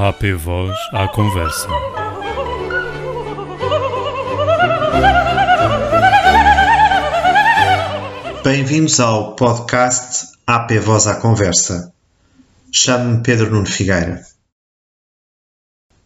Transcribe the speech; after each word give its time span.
AP 0.00 0.32
Voz 0.36 0.76
à 0.92 1.08
conversa. 1.08 1.66
Bem-vindos 8.44 9.00
ao 9.00 9.34
podcast 9.34 10.28
AP 10.46 10.78
Voz 10.78 11.08
à 11.08 11.16
Conversa. 11.16 11.92
Chamo-me 12.72 13.24
Pedro 13.24 13.50
Nuno 13.50 13.66
Figueira. 13.66 14.22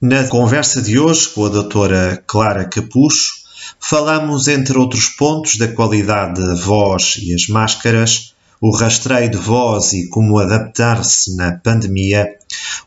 Na 0.01 0.27
conversa 0.27 0.81
de 0.81 0.99
hoje 0.99 1.29
com 1.29 1.45
a 1.45 1.51
doutora 1.51 2.25
Clara 2.27 2.65
Capucho, 2.65 3.43
falamos, 3.79 4.49
entre 4.49 4.79
outros 4.79 5.09
pontos, 5.09 5.59
da 5.59 5.69
qualidade 5.69 6.43
da 6.43 6.55
voz 6.55 7.17
e 7.19 7.35
as 7.35 7.47
máscaras, 7.47 8.35
o 8.63 8.71
rastreio 8.71 9.29
de 9.29 9.37
voz 9.37 9.93
e 9.93 10.09
como 10.09 10.39
adaptar-se 10.39 11.37
na 11.37 11.59
pandemia, 11.59 12.33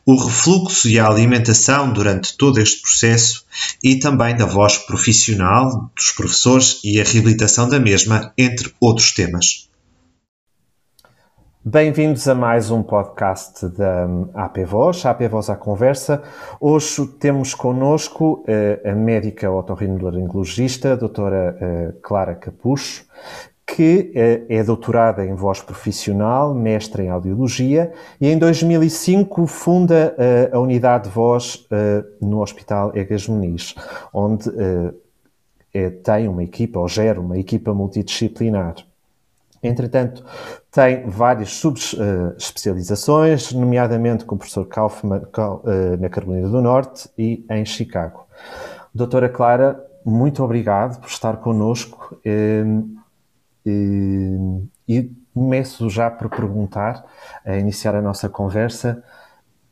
o 0.06 0.16
refluxo 0.16 0.88
e 0.88 0.98
a 0.98 1.06
alimentação 1.06 1.92
durante 1.92 2.38
todo 2.38 2.62
este 2.62 2.82
processo 2.82 3.44
e 3.84 4.00
também 4.00 4.38
da 4.38 4.46
voz 4.46 4.78
profissional 4.78 5.92
dos 5.94 6.14
professores 6.14 6.80
e 6.82 7.02
a 7.02 7.04
reabilitação 7.04 7.68
da 7.68 7.78
mesma, 7.78 8.32
entre 8.38 8.74
outros 8.80 9.12
temas. 9.12 9.70
Bem-vindos 11.62 12.26
a 12.30 12.36
mais 12.36 12.72
um 12.72 12.82
podcast 12.82 13.68
da 13.70 14.08
AP 14.34 14.60
Voz, 14.66 15.06
AP 15.06 15.28
Voz 15.30 15.50
à 15.50 15.58
Conversa. 15.58 16.24
Hoje 16.62 17.06
temos 17.20 17.54
connosco 17.54 18.46
uh, 18.48 18.90
a 18.90 18.94
médica 18.94 19.52
otorrinolaringologista, 19.52 20.94
a 20.94 20.96
doutora 20.96 21.58
uh, 21.60 22.02
Clara 22.02 22.36
Capucho, 22.36 23.04
que 23.66 24.12
uh, 24.14 24.46
é 24.48 24.64
doutorada 24.64 25.26
em 25.26 25.34
voz 25.34 25.62
profissional, 25.62 26.54
mestre 26.54 27.04
em 27.04 27.10
audiologia 27.10 27.92
e 28.22 28.28
em 28.28 28.38
2005 28.38 29.48
funda 29.48 30.16
a 30.52 30.60
unidade 30.60 31.06
de 31.06 31.10
voz 31.10 31.68
no 32.22 32.42
Hospital 32.42 32.92
Egas 32.96 33.28
Muniz, 33.28 33.76
onde 34.14 34.50
tem 36.04 36.28
uma 36.28 36.44
equipa, 36.44 36.80
ou 36.80 36.88
gera 36.88 37.20
uma 37.20 37.38
equipa 37.38 37.74
multidisciplinar. 37.74 38.76
Entretanto, 39.68 40.24
tem 40.72 41.08
várias 41.08 41.54
subespecializações, 41.54 43.52
nomeadamente 43.52 44.26
com 44.26 44.36
o 44.36 44.38
professor 44.38 44.66
Kaufman 44.66 45.22
eh, 45.24 45.98
na 45.98 46.10
Carolina 46.10 46.48
do 46.48 46.62
Norte 46.62 47.10
e 47.18 47.46
em 47.50 47.66
Chicago. 47.66 48.28
Doutora 48.94 49.28
Clara, 49.28 49.84
muito 50.06 50.44
obrigado 50.44 51.00
por 51.00 51.10
estar 51.10 51.38
connosco 51.38 52.18
e 53.66 55.12
começo 55.34 55.90
já 55.90 56.10
por 56.10 56.30
perguntar, 56.30 57.06
a 57.46 57.58
iniciar 57.58 57.96
a 57.96 58.02
nossa 58.02 58.30
conversa, 58.30 59.04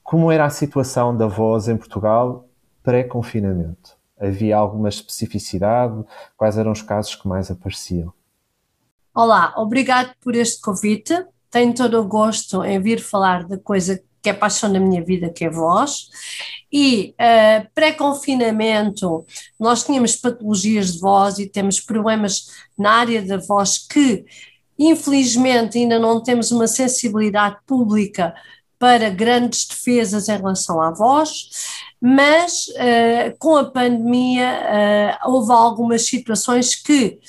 como 0.03 0.31
era 0.31 0.45
a 0.45 0.49
situação 0.49 1.15
da 1.15 1.27
voz 1.27 1.67
em 1.67 1.77
Portugal 1.77 2.45
pré-confinamento? 2.83 3.97
Havia 4.19 4.57
alguma 4.57 4.89
especificidade? 4.89 6.03
Quais 6.35 6.57
eram 6.57 6.71
os 6.71 6.81
casos 6.81 7.15
que 7.15 7.27
mais 7.27 7.49
apareciam? 7.49 8.13
Olá, 9.13 9.53
obrigado 9.57 10.13
por 10.21 10.35
este 10.35 10.61
convite. 10.61 11.25
Tenho 11.49 11.73
todo 11.73 11.99
o 11.99 12.07
gosto 12.07 12.63
em 12.63 12.79
vir 12.81 12.99
falar 12.99 13.45
da 13.45 13.57
coisa 13.57 14.01
que 14.23 14.29
é 14.29 14.33
paixão 14.33 14.71
da 14.71 14.79
minha 14.79 15.03
vida, 15.03 15.29
que 15.29 15.43
é 15.43 15.49
voz. 15.49 16.07
E 16.71 17.13
uh, 17.19 17.67
pré-confinamento, 17.75 19.25
nós 19.59 19.83
tínhamos 19.83 20.15
patologias 20.15 20.93
de 20.93 20.99
voz 20.99 21.37
e 21.37 21.47
temos 21.47 21.81
problemas 21.81 22.47
na 22.79 22.93
área 22.93 23.21
da 23.21 23.37
voz 23.37 23.77
que, 23.77 24.25
infelizmente, 24.79 25.77
ainda 25.77 25.99
não 25.99 26.23
temos 26.23 26.51
uma 26.51 26.67
sensibilidade 26.67 27.57
pública 27.67 28.33
para 28.79 29.09
grandes 29.09 29.67
defesas 29.67 30.29
em 30.29 30.37
relação 30.37 30.81
à 30.81 30.89
voz, 30.91 31.49
mas 32.01 32.67
uh, 32.67 33.37
com 33.37 33.57
a 33.57 33.65
pandemia 33.65 35.19
uh, 35.25 35.31
houve 35.31 35.51
algumas 35.51 36.07
situações 36.07 36.75
que 36.75 37.19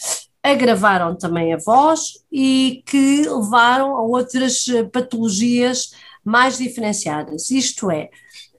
agravaram 0.43 1.17
também 1.17 1.55
a 1.55 1.59
voz 1.59 2.19
e 2.31 2.83
que 2.87 3.29
levaram 3.29 3.97
a 3.97 4.03
outras 4.03 4.67
patologias 4.93 5.93
mais 6.25 6.59
diferenciadas. 6.59 7.51
Isto 7.51 7.91
é, 7.91 8.11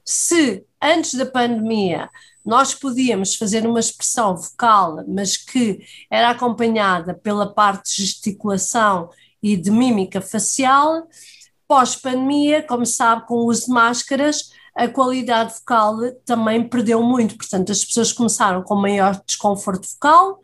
se 0.03 0.63
antes 0.81 1.15
da 1.15 1.25
pandemia 1.25 2.09
nós 2.45 2.75
podíamos 2.75 3.35
fazer 3.35 3.65
uma 3.65 3.79
expressão 3.79 4.35
vocal, 4.37 5.03
mas 5.07 5.35
que 5.35 5.79
era 6.11 6.29
acompanhada 6.29 7.15
pela 7.15 7.51
parte 7.51 7.95
de 7.95 8.05
gesticulação 8.05 9.09
e 9.41 9.57
de 9.57 9.71
mímica 9.71 10.21
facial, 10.21 11.07
pós-pandemia, 11.67 12.61
como 12.61 12.85
sabe, 12.85 13.25
com 13.25 13.35
o 13.35 13.47
uso 13.47 13.65
de 13.65 13.71
máscaras, 13.71 14.51
a 14.75 14.87
qualidade 14.87 15.53
vocal 15.53 15.97
também 16.23 16.67
perdeu 16.67 17.01
muito. 17.01 17.35
Portanto, 17.35 17.71
as 17.71 17.83
pessoas 17.83 18.11
começaram 18.11 18.61
com 18.61 18.75
maior 18.75 19.19
desconforto 19.25 19.87
vocal, 19.87 20.39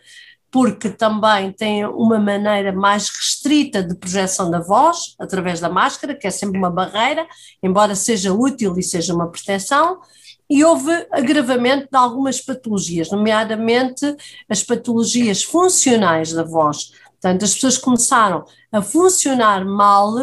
porque 0.52 0.90
também 0.90 1.54
tem 1.54 1.86
uma 1.86 2.20
maneira 2.20 2.74
mais 2.74 3.08
restrita 3.08 3.82
de 3.82 3.96
projeção 3.96 4.52
da 4.52 4.60
voz, 4.60 5.16
através 5.18 5.62
da 5.62 5.70
máscara, 5.70 6.14
que 6.14 6.28
é 6.28 6.32
sempre 6.32 6.58
uma 6.58 6.70
barreira, 6.70 7.26
embora 7.64 7.96
seja 7.96 8.34
útil 8.34 8.78
e 8.78 8.84
seja 8.84 9.16
uma 9.16 9.30
proteção, 9.30 10.02
e 10.50 10.66
houve 10.66 10.92
agravamento 11.10 11.88
de 11.90 11.98
algumas 11.98 12.42
patologias, 12.42 13.10
nomeadamente 13.10 14.14
as 14.50 14.62
patologias 14.62 15.42
funcionais 15.42 16.34
da 16.34 16.44
voz. 16.44 16.92
Portanto, 17.22 17.46
as 17.46 17.54
pessoas 17.54 17.78
começaram 17.78 18.44
a 18.70 18.82
funcionar 18.82 19.64
mal, 19.64 20.14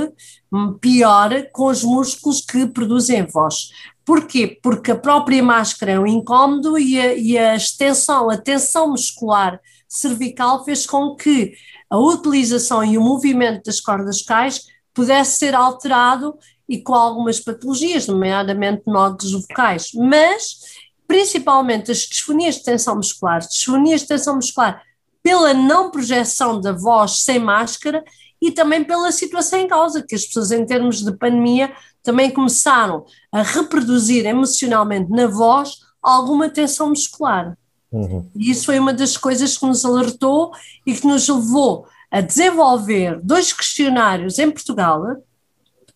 pior, 0.78 1.31
com 1.53 1.67
os 1.69 1.83
músculos 1.83 2.43
que 2.43 2.67
produzem 2.67 3.25
voz. 3.25 3.71
Porquê? 4.05 4.59
Porque 4.62 4.91
a 4.91 4.97
própria 4.97 5.43
máscara 5.43 5.93
é 5.93 5.99
um 5.99 6.06
incómodo 6.06 6.78
e 6.78 7.00
a, 7.00 7.15
e 7.15 7.38
a 7.38 7.56
extensão, 7.56 8.28
a 8.28 8.37
tensão 8.37 8.91
muscular 8.91 9.59
cervical 9.88 10.65
fez 10.65 10.87
com 10.87 11.16
que 11.16 11.54
a 11.88 11.99
utilização 11.99 12.84
e 12.84 12.99
o 12.99 13.00
movimento 13.00 13.65
das 13.65 13.81
cordas 13.81 14.21
vocais 14.21 14.66
pudesse 14.93 15.38
ser 15.38 15.54
alterado 15.54 16.37
e 16.69 16.82
com 16.82 16.94
algumas 16.94 17.41
patologias, 17.41 18.06
nomeadamente 18.06 18.82
nódulos 18.87 19.32
vocais, 19.32 19.91
mas 19.94 20.59
principalmente 21.06 21.91
as 21.91 22.00
disfonias 22.00 22.56
de 22.56 22.65
tensão 22.65 22.97
muscular, 22.97 23.41
disfonias 23.41 24.03
de 24.03 24.09
tensão 24.09 24.37
muscular 24.37 24.82
pela 25.22 25.54
não 25.54 25.91
projeção 25.91 26.60
da 26.60 26.72
voz 26.72 27.20
sem 27.22 27.38
máscara 27.38 28.05
e 28.41 28.53
também 28.53 28.84
pela 28.84 29.10
situação 29.10 29.59
em 29.59 29.66
causa, 29.66 30.03
que 30.03 30.15
as 30.15 30.26
pessoas 30.26 30.53
em 30.53 30.65
termos 30.65 31.03
de 31.03 31.12
pandemia 31.16 31.72
também 32.03 32.31
começaram 32.31 33.05
a 33.32 33.43
reproduzir 33.43 34.26
emocionalmente 34.26 35.10
na 35.10 35.26
voz 35.26 35.78
alguma 36.03 36.49
tensão 36.49 36.91
muscular. 36.91 37.56
Uhum. 37.91 38.28
E 38.34 38.50
isso 38.50 38.66
foi 38.66 38.78
uma 38.78 38.93
das 38.93 39.16
coisas 39.16 39.56
que 39.56 39.66
nos 39.66 39.84
alertou 39.84 40.53
e 40.87 40.94
que 40.94 41.06
nos 41.06 41.28
levou 41.28 41.87
a 42.10 42.21
desenvolver 42.21 43.21
dois 43.22 43.53
questionários 43.53 44.38
em 44.38 44.50
Portugal, 44.50 45.03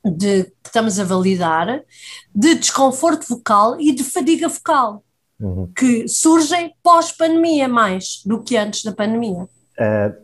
de, 0.04 0.44
que 0.44 0.52
estamos 0.66 0.98
a 0.98 1.04
validar, 1.04 1.82
de 2.34 2.54
desconforto 2.54 3.26
vocal 3.28 3.80
e 3.80 3.92
de 3.92 4.02
fadiga 4.04 4.48
vocal, 4.48 5.04
uhum. 5.40 5.70
que 5.76 6.08
surgem 6.08 6.74
pós-pandemia 6.82 7.68
mais 7.68 8.22
do 8.24 8.42
que 8.42 8.56
antes 8.56 8.82
da 8.82 8.92
pandemia. 8.92 9.48
Uh, 9.78 10.22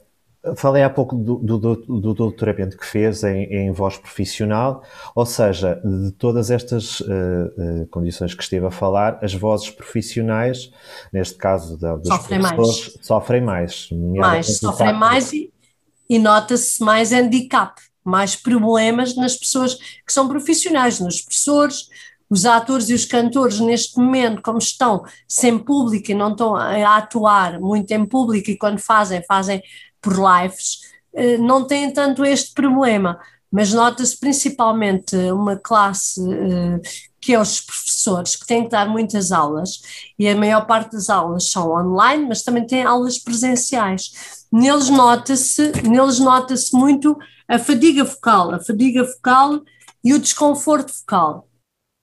Falei 0.57 0.83
há 0.83 0.91
pouco 0.91 1.17
do, 1.17 1.37
do, 1.37 1.77
do, 1.77 2.15
doutoramento 2.15 2.77
que 2.77 2.87
fez 2.87 3.23
em, 3.25 3.45
em, 3.45 3.73
voz 3.73 3.97
profissional, 3.97 4.83
ou 5.15 5.27
seja, 5.27 5.81
de 5.85 6.13
todas 6.13 6.51
estas 6.51 7.01
uh, 7.01 7.05
uh, 7.05 7.87
condições 7.91 8.35
que 8.35 8.43
esteve 8.43 8.67
a 8.67 8.71
falar, 8.71 9.19
as 9.23 9.35
vozes 9.35 9.71
profissionais, 9.71 10.71
neste 11.13 11.37
caso 11.37 11.79
da, 11.79 11.97
dos 11.97 12.09
sofrem 12.09 12.41
mais. 12.41 12.99
sofrem 13.01 13.41
mais. 13.41 13.89
Mais, 13.93 14.59
sofrem 14.59 14.93
mais 14.93 15.33
e, 15.33 15.53
e 16.09 16.19
nota-se 16.19 16.83
mais 16.83 17.13
handicap, 17.13 17.81
mais 18.05 18.37
problemas 18.37 19.17
nas 19.17 19.37
pessoas 19.37 19.75
que 19.75 20.13
são 20.13 20.29
profissionais, 20.29 21.01
nos 21.01 21.21
professores, 21.21 21.89
os 22.31 22.45
atores 22.45 22.89
e 22.91 22.95
os 22.95 23.05
cantores 23.05 23.59
neste 23.61 23.99
momento, 23.99 24.43
como 24.43 24.59
estão 24.59 25.03
sem 25.27 25.59
público 25.59 26.11
e 26.11 26.15
não 26.15 26.33
estão 26.33 26.55
a 26.55 26.97
atuar 26.97 27.59
muito 27.59 27.91
em 27.91 28.05
público 28.05 28.51
e 28.51 28.59
quando 28.59 28.79
fazem, 28.79 29.23
fazem 29.27 29.63
por 30.01 30.15
lives, 30.15 30.81
eh, 31.15 31.39
não 31.39 31.67
têm 31.67 31.93
tanto 31.93 32.25
este 32.25 32.53
problema, 32.53 33.19
mas 33.51 33.73
nota-se 33.73 34.19
principalmente 34.19 35.17
uma 35.31 35.57
classe 35.57 36.21
eh, 36.21 36.81
que 37.21 37.35
é 37.35 37.41
os 37.41 37.61
professores, 37.61 38.37
que 38.37 38.47
têm 38.47 38.65
que 38.65 38.71
dar 38.71 38.89
muitas 38.89 39.33
aulas, 39.33 39.83
e 40.19 40.29
a 40.29 40.37
maior 40.37 40.67
parte 40.67 40.93
das 40.93 41.11
aulas 41.11 41.51
são 41.51 41.73
online, 41.73 42.27
mas 42.29 42.43
também 42.43 42.67
têm 42.67 42.83
aulas 42.83 43.19
presenciais. 43.19 44.47
Neles 44.53 44.89
nota-se, 44.89 45.73
neles 45.83 46.19
nota-se 46.21 46.75
muito 46.75 47.19
a 47.49 47.59
fadiga 47.59 48.05
focal, 48.05 48.55
a 48.55 48.61
fadiga 48.61 49.05
focal 49.05 49.61
e 50.05 50.15
o 50.15 50.19
desconforto 50.19 50.93
focal. 50.93 51.49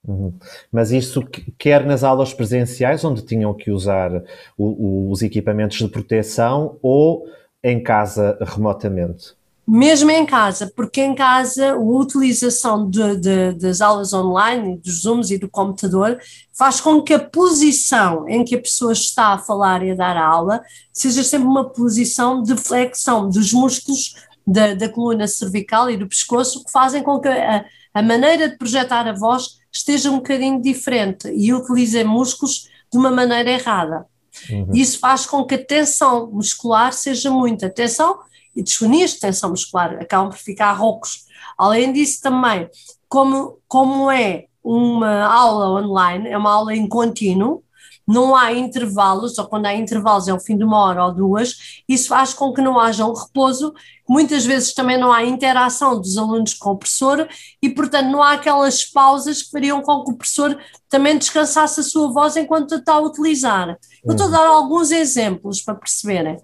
Uhum. 0.08 0.38
Mas 0.72 0.92
isso 0.92 1.24
quer 1.58 1.86
nas 1.86 2.04
aulas 2.04 2.34
presenciais, 2.34 3.04
onde 3.04 3.24
tinham 3.24 3.54
que 3.54 3.72
usar 3.72 4.12
o, 4.58 4.66
o, 4.66 5.12
os 5.12 5.22
equipamentos 5.22 5.78
de 5.78 5.88
proteção, 5.88 6.78
ou 6.82 7.26
em 7.66 7.82
casa 7.82 8.38
remotamente? 8.42 9.36
mesmo 9.68 10.12
em 10.12 10.26
casa, 10.26 10.72
porque 10.76 11.02
em 11.02 11.16
casa 11.16 11.72
a 11.72 11.78
utilização 11.78 12.88
de, 12.88 13.16
de, 13.16 13.54
das 13.54 13.82
aulas 13.82 14.14
online, 14.14 14.78
dos 14.78 15.02
Zooms 15.02 15.32
e 15.32 15.40
do 15.40 15.50
computador 15.50 16.20
faz 16.54 16.80
com 16.80 17.02
que 17.02 17.14
a 17.14 17.20
posição 17.20 18.30
em 18.30 18.46
que 18.46 18.56
a 18.56 18.62
pessoa 18.62 18.94
está 18.94 19.34
a 19.34 19.38
falar 19.40 19.82
e 19.84 19.92
a 19.92 19.96
dar 19.96 20.16
a 20.16 20.26
aula 20.26 20.62
seja 20.94 21.24
sempre 21.24 21.48
uma 21.48 21.68
posição 21.68 22.44
de 22.44 22.56
flexão 22.56 23.28
dos 23.28 23.52
músculos 23.52 24.14
da, 24.46 24.76
da 24.76 24.88
coluna 24.88 25.28
cervical 25.28 25.90
e 25.90 25.98
do 25.98 26.08
pescoço, 26.08 26.64
que 26.64 26.72
fazem 26.72 27.02
com 27.02 27.20
que 27.20 27.28
a, 27.28 27.66
a 27.92 28.04
maneira 28.04 28.48
de 28.50 28.58
projetar 28.58 29.08
a 29.08 29.14
voz 29.14 29.58
esteja 29.72 30.12
um 30.12 30.18
bocadinho 30.18 30.62
diferente 30.62 31.28
e 31.30 31.52
utilize 31.52 32.04
músculos 32.04 32.70
de 32.92 33.00
uma 33.00 33.10
maneira 33.10 33.50
errada. 33.50 34.06
Uhum. 34.50 34.72
Isso 34.74 35.00
faz 35.00 35.26
com 35.26 35.46
que 35.46 35.56
a 35.56 35.66
tensão 35.66 36.30
muscular 36.32 36.94
seja 36.94 37.30
muita. 37.32 37.70
Tensão 37.70 38.20
e 38.56 38.64
desfonias 38.64 39.12
de 39.12 39.20
tensão 39.20 39.50
muscular 39.50 39.98
acabam 40.00 40.30
por 40.30 40.38
ficar 40.38 40.72
roucos. 40.74 41.26
Além 41.58 41.92
disso, 41.92 42.22
também, 42.22 42.70
como, 43.08 43.60
como 43.68 44.10
é 44.10 44.46
uma 44.64 45.26
aula 45.26 45.82
online, 45.82 46.30
é 46.30 46.38
uma 46.38 46.52
aula 46.52 46.76
em 46.76 46.88
contínuo, 46.88 47.64
não 48.08 48.36
há 48.36 48.54
intervalos, 48.54 49.38
ou 49.38 49.48
quando 49.48 49.66
há 49.66 49.74
intervalos 49.74 50.28
é 50.28 50.34
o 50.34 50.40
fim 50.40 50.58
de 50.58 50.64
uma 50.64 50.78
hora 50.80 51.06
ou 51.06 51.14
duas, 51.14 51.82
isso 51.88 52.10
faz 52.10 52.34
com 52.34 52.54
que 52.54 52.62
não 52.62 52.80
haja 52.80 53.06
um 53.06 53.14
repouso, 53.14 53.74
muitas 54.08 54.46
vezes 54.46 54.74
também 54.74 54.98
não 54.98 55.12
há 55.12 55.24
interação 55.24 56.00
dos 56.00 56.18
alunos 56.18 56.54
com 56.54 56.72
o 56.72 56.78
professor 56.78 57.28
e, 57.62 57.70
portanto, 57.70 58.08
não 58.08 58.22
há 58.22 58.34
aquelas 58.34 58.84
pausas 58.84 59.42
que 59.42 59.52
fariam 59.52 59.82
com 59.82 60.04
que 60.04 60.12
o 60.12 60.18
professor 60.18 60.58
também 60.90 61.18
descansasse 61.18 61.80
a 61.80 61.84
sua 61.84 62.12
voz 62.12 62.36
enquanto 62.36 62.76
está 62.76 62.94
a 62.94 63.00
utilizar. 63.00 63.78
Eu 64.04 64.12
estou 64.12 64.28
a 64.28 64.32
dar 64.32 64.46
alguns 64.46 64.92
exemplos 64.92 65.62
para 65.62 65.76
perceberem. 65.76 66.38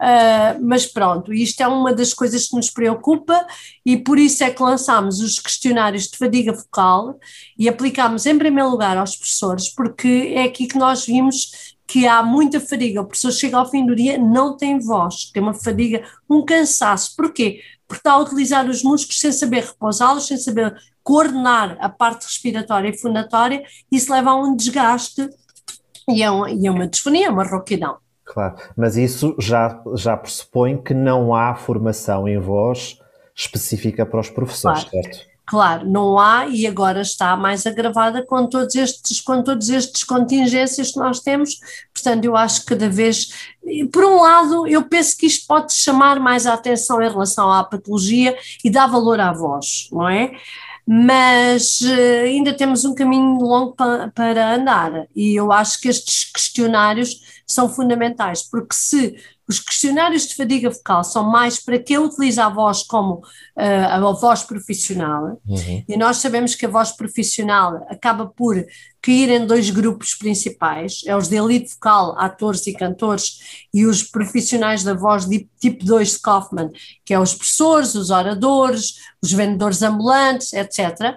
Uh, 0.00 0.62
mas 0.62 0.86
pronto, 0.86 1.32
isto 1.32 1.60
é 1.60 1.66
uma 1.66 1.92
das 1.92 2.14
coisas 2.14 2.46
que 2.46 2.54
nos 2.54 2.70
preocupa 2.70 3.44
e 3.84 3.96
por 3.96 4.16
isso 4.16 4.44
é 4.44 4.50
que 4.50 4.62
lançámos 4.62 5.18
os 5.18 5.40
questionários 5.40 6.06
de 6.06 6.16
fadiga 6.16 6.54
focal 6.54 7.18
e 7.58 7.68
aplicámos 7.68 8.24
em 8.24 8.38
primeiro 8.38 8.70
lugar 8.70 8.96
aos 8.96 9.16
professores, 9.16 9.68
porque 9.74 10.32
é 10.36 10.44
aqui 10.44 10.68
que 10.68 10.78
nós 10.78 11.04
vimos 11.04 11.76
que 11.84 12.06
há 12.06 12.22
muita 12.22 12.60
fadiga. 12.60 13.00
O 13.00 13.06
professor 13.06 13.32
chega 13.32 13.56
ao 13.56 13.68
fim 13.68 13.84
do 13.84 13.96
dia, 13.96 14.18
não 14.18 14.56
tem 14.56 14.78
voz, 14.78 15.30
tem 15.32 15.42
uma 15.42 15.54
fadiga, 15.54 16.04
um 16.30 16.44
cansaço. 16.44 17.16
Porquê? 17.16 17.60
Porque 17.88 18.00
está 18.00 18.12
a 18.12 18.18
utilizar 18.18 18.68
os 18.68 18.82
músculos 18.82 19.18
sem 19.18 19.32
saber 19.32 19.64
repousá-los, 19.64 20.26
sem 20.26 20.36
saber 20.36 20.76
coordenar 21.02 21.78
a 21.80 21.88
parte 21.88 22.24
respiratória 22.24 22.90
e 22.90 22.98
fundatória, 22.98 23.64
isso 23.90 24.12
leva 24.12 24.28
a 24.28 24.36
um 24.36 24.54
desgaste 24.54 25.26
e 26.06 26.22
a, 26.22 26.30
um, 26.30 26.46
e 26.46 26.68
a 26.68 26.70
uma 26.70 26.86
disfonia, 26.86 27.30
uma 27.30 27.44
rouquidão. 27.44 27.96
Claro, 28.28 28.56
mas 28.76 28.96
isso 28.96 29.34
já, 29.38 29.82
já 29.94 30.16
pressupõe 30.16 30.76
que 30.76 30.92
não 30.92 31.34
há 31.34 31.54
formação 31.54 32.28
em 32.28 32.38
voz 32.38 32.98
específica 33.34 34.04
para 34.04 34.20
os 34.20 34.28
professores, 34.28 34.84
claro. 34.84 35.04
certo? 35.04 35.28
Claro, 35.46 35.88
não 35.88 36.18
há 36.18 36.46
e 36.46 36.66
agora 36.66 37.00
está 37.00 37.34
mais 37.34 37.66
agravada 37.66 38.22
com 38.22 38.46
todos 38.46 38.74
estes, 38.74 39.18
com 39.18 39.42
todos 39.42 39.70
estes 39.70 40.04
contingências 40.04 40.92
que 40.92 40.98
nós 40.98 41.20
temos. 41.20 41.58
Portanto, 41.94 42.26
eu 42.26 42.36
acho 42.36 42.60
que 42.60 42.66
cada 42.66 42.90
vez, 42.90 43.32
por 43.90 44.04
um 44.04 44.20
lado, 44.20 44.66
eu 44.66 44.86
penso 44.86 45.16
que 45.16 45.24
isto 45.24 45.46
pode 45.46 45.72
chamar 45.72 46.20
mais 46.20 46.46
a 46.46 46.52
atenção 46.52 47.00
em 47.00 47.08
relação 47.08 47.50
à 47.50 47.64
patologia 47.64 48.36
e 48.62 48.68
dar 48.68 48.88
valor 48.88 49.18
à 49.20 49.32
voz, 49.32 49.88
não 49.90 50.06
é? 50.06 50.32
Mas 50.90 51.82
uh, 51.82 52.24
ainda 52.24 52.56
temos 52.56 52.82
um 52.86 52.94
caminho 52.94 53.36
longo 53.38 53.74
pa, 53.74 54.10
para 54.14 54.54
andar. 54.54 55.06
E 55.14 55.38
eu 55.38 55.52
acho 55.52 55.78
que 55.82 55.88
estes 55.88 56.32
questionários 56.32 57.20
são 57.46 57.68
fundamentais, 57.68 58.42
porque 58.42 58.74
se 58.74 59.14
os 59.48 59.58
questionários 59.58 60.26
de 60.26 60.34
fadiga 60.34 60.68
vocal 60.68 61.02
são 61.02 61.24
mais 61.24 61.58
para 61.58 61.78
quem 61.78 61.96
utiliza 61.96 62.44
a 62.44 62.50
voz 62.50 62.82
como 62.82 63.14
uh, 63.14 63.22
a 63.56 64.12
voz 64.12 64.42
profissional, 64.42 65.40
uhum. 65.46 65.84
e 65.88 65.96
nós 65.96 66.18
sabemos 66.18 66.54
que 66.54 66.66
a 66.66 66.68
voz 66.68 66.92
profissional 66.92 67.86
acaba 67.88 68.26
por 68.26 68.62
cair 69.00 69.30
em 69.30 69.46
dois 69.46 69.70
grupos 69.70 70.14
principais, 70.14 71.02
é 71.06 71.16
os 71.16 71.28
de 71.28 71.36
elite 71.36 71.72
vocal, 71.74 72.14
atores 72.18 72.66
e 72.66 72.74
cantores, 72.74 73.66
e 73.72 73.86
os 73.86 74.02
profissionais 74.02 74.82
da 74.84 74.92
voz 74.92 75.24
de 75.24 75.48
tipo 75.58 75.84
2 75.84 76.12
de 76.12 76.20
Kaufman, 76.20 76.70
que 77.04 77.14
é 77.14 77.18
os 77.18 77.32
professores, 77.32 77.94
os 77.94 78.10
oradores, 78.10 78.96
os 79.22 79.32
vendedores 79.32 79.82
ambulantes, 79.82 80.52
etc. 80.52 81.16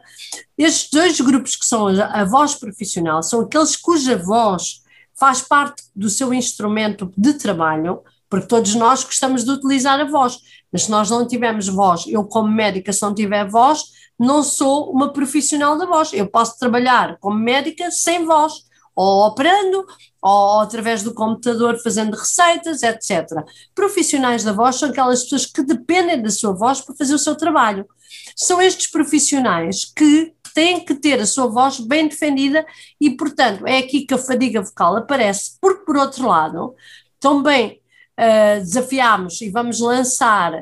Estes 0.57 0.89
dois 0.89 1.19
grupos 1.19 1.55
que 1.55 1.65
são 1.65 1.87
a 1.87 2.23
voz 2.23 2.55
profissional 2.55 3.21
são 3.23 3.41
aqueles 3.41 3.75
cuja 3.75 4.15
voz 4.15 4.81
faz 5.19 5.41
parte 5.41 5.83
do 5.95 6.09
seu 6.09 6.33
instrumento 6.33 7.11
de 7.17 7.33
trabalho, 7.33 8.01
porque 8.31 8.47
todos 8.47 8.73
nós 8.75 9.03
gostamos 9.03 9.43
de 9.43 9.51
utilizar 9.51 9.99
a 9.99 10.05
voz, 10.05 10.39
mas 10.71 10.83
se 10.83 10.89
nós 10.89 11.09
não 11.09 11.27
tivermos 11.27 11.67
voz, 11.67 12.05
eu 12.07 12.23
como 12.23 12.47
médica, 12.47 12.93
se 12.93 13.01
não 13.01 13.13
tiver 13.13 13.45
voz, 13.45 13.83
não 14.17 14.41
sou 14.41 14.89
uma 14.89 15.11
profissional 15.11 15.77
da 15.77 15.85
voz. 15.85 16.13
Eu 16.13 16.27
posso 16.27 16.57
trabalhar 16.57 17.17
como 17.19 17.37
médica 17.37 17.91
sem 17.91 18.25
voz, 18.25 18.53
ou 18.95 19.27
operando, 19.27 19.85
ou 20.21 20.61
através 20.61 21.03
do 21.03 21.13
computador 21.13 21.77
fazendo 21.83 22.15
receitas, 22.15 22.83
etc. 22.83 23.27
Profissionais 23.75 24.45
da 24.45 24.53
voz 24.53 24.77
são 24.77 24.89
aquelas 24.89 25.23
pessoas 25.23 25.45
que 25.45 25.61
dependem 25.61 26.21
da 26.21 26.29
sua 26.29 26.53
voz 26.53 26.79
para 26.79 26.95
fazer 26.95 27.13
o 27.13 27.19
seu 27.19 27.35
trabalho. 27.35 27.85
São 28.33 28.61
estes 28.61 28.89
profissionais 28.89 29.83
que 29.93 30.33
têm 30.53 30.85
que 30.85 30.95
ter 30.95 31.19
a 31.19 31.25
sua 31.25 31.47
voz 31.47 31.81
bem 31.81 32.07
defendida 32.07 32.65
e, 32.99 33.09
portanto, 33.09 33.67
é 33.67 33.79
aqui 33.79 34.05
que 34.05 34.13
a 34.13 34.17
fadiga 34.17 34.61
vocal 34.61 34.95
aparece, 34.95 35.57
porque, 35.59 35.83
por 35.83 35.97
outro 35.97 36.27
lado, 36.27 36.75
também 37.19 37.80
uh, 38.21 38.59
desafiámos 38.59 39.41
e 39.41 39.49
vamos 39.49 39.79
lançar 39.79 40.53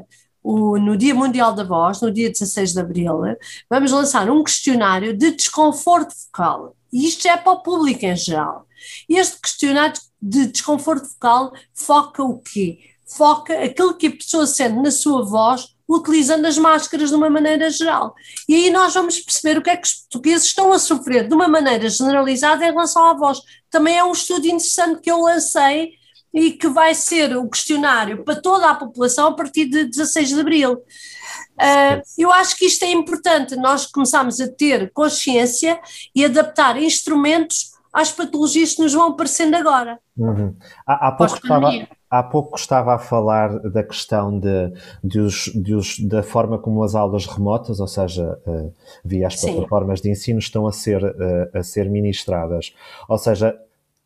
o, 0.41 0.79
no 0.79 0.95
Dia 0.95 1.13
Mundial 1.13 1.53
da 1.53 1.63
Voz, 1.63 2.01
no 2.01 2.11
dia 2.11 2.29
16 2.29 2.73
de 2.73 2.79
Abril, 2.79 3.21
vamos 3.69 3.91
lançar 3.91 4.29
um 4.29 4.43
questionário 4.43 5.15
de 5.15 5.31
desconforto 5.31 6.13
vocal. 6.25 6.75
E 6.91 7.07
isto 7.07 7.27
é 7.27 7.35
para 7.35 7.51
o 7.51 7.61
público 7.61 8.05
em 8.05 8.15
geral. 8.15 8.65
Este 9.07 9.39
questionário 9.39 9.99
de 10.21 10.47
desconforto 10.47 11.07
vocal 11.07 11.51
foca 11.73 12.23
o 12.23 12.39
quê? 12.39 12.79
Foca 13.05 13.63
aquilo 13.63 13.95
que 13.95 14.07
a 14.07 14.11
pessoa 14.11 14.47
sente 14.47 14.79
na 14.81 14.91
sua 14.91 15.25
voz 15.25 15.75
utilizando 15.87 16.45
as 16.45 16.57
máscaras 16.57 17.09
de 17.09 17.15
uma 17.15 17.29
maneira 17.31 17.69
geral. 17.71 18.13
E 18.47 18.53
aí 18.53 18.69
nós 18.69 18.93
vamos 18.93 19.19
perceber 19.19 19.57
o 19.57 19.61
que 19.61 19.71
é 19.71 19.75
que 19.77 19.87
os 19.87 19.93
portugueses 19.93 20.47
estão 20.47 20.71
a 20.71 20.77
sofrer 20.77 21.27
de 21.27 21.33
uma 21.33 21.47
maneira 21.47 21.89
generalizada 21.89 22.63
em 22.63 22.69
relação 22.69 23.05
à 23.05 23.13
voz. 23.13 23.41
Também 23.71 23.97
é 23.97 24.03
um 24.03 24.11
estudo 24.11 24.45
interessante 24.45 25.01
que 25.01 25.09
eu 25.09 25.21
lancei 25.21 25.98
e 26.33 26.51
que 26.51 26.67
vai 26.67 26.93
ser 26.93 27.35
o 27.35 27.49
questionário 27.49 28.23
para 28.23 28.39
toda 28.39 28.69
a 28.69 28.75
população 28.75 29.27
a 29.27 29.33
partir 29.33 29.65
de 29.65 29.85
16 29.85 30.29
de 30.29 30.39
abril. 30.39 30.73
Uh, 30.73 32.01
eu 32.17 32.31
acho 32.31 32.57
que 32.57 32.65
isto 32.65 32.83
é 32.85 32.91
importante, 32.91 33.55
nós 33.55 33.85
começamos 33.85 34.39
a 34.39 34.47
ter 34.47 34.91
consciência 34.93 35.79
e 36.15 36.23
adaptar 36.23 36.81
instrumentos 36.81 37.71
às 37.91 38.11
patologias 38.11 38.75
que 38.75 38.81
nos 38.81 38.93
vão 38.93 39.09
aparecendo 39.09 39.55
agora. 39.55 39.99
Uhum. 40.15 40.55
Há, 40.85 41.07
há, 41.07 41.11
pouco 41.11 41.35
estava, 41.35 41.87
há 42.09 42.23
pouco 42.23 42.57
estava 42.57 42.95
a 42.95 42.99
falar 42.99 43.59
da 43.59 43.83
questão 43.83 44.39
de, 44.39 44.71
de, 45.03 45.19
os, 45.19 45.51
de 45.55 45.73
os, 45.73 45.99
da 45.99 46.21
forma 46.21 46.59
como 46.59 46.83
as 46.83 46.93
aulas 46.93 47.25
remotas, 47.25 47.79
ou 47.79 47.87
seja, 47.87 48.39
uh, 48.45 48.73
via 49.03 49.27
as 49.27 49.41
plataformas 49.41 49.99
Sim. 49.99 50.03
de 50.03 50.11
ensino, 50.11 50.39
estão 50.39 50.67
a 50.67 50.71
ser, 50.71 51.03
uh, 51.03 51.57
a 51.57 51.63
ser 51.63 51.89
ministradas. 51.89 52.73
Ou 53.07 53.17
seja, 53.17 53.59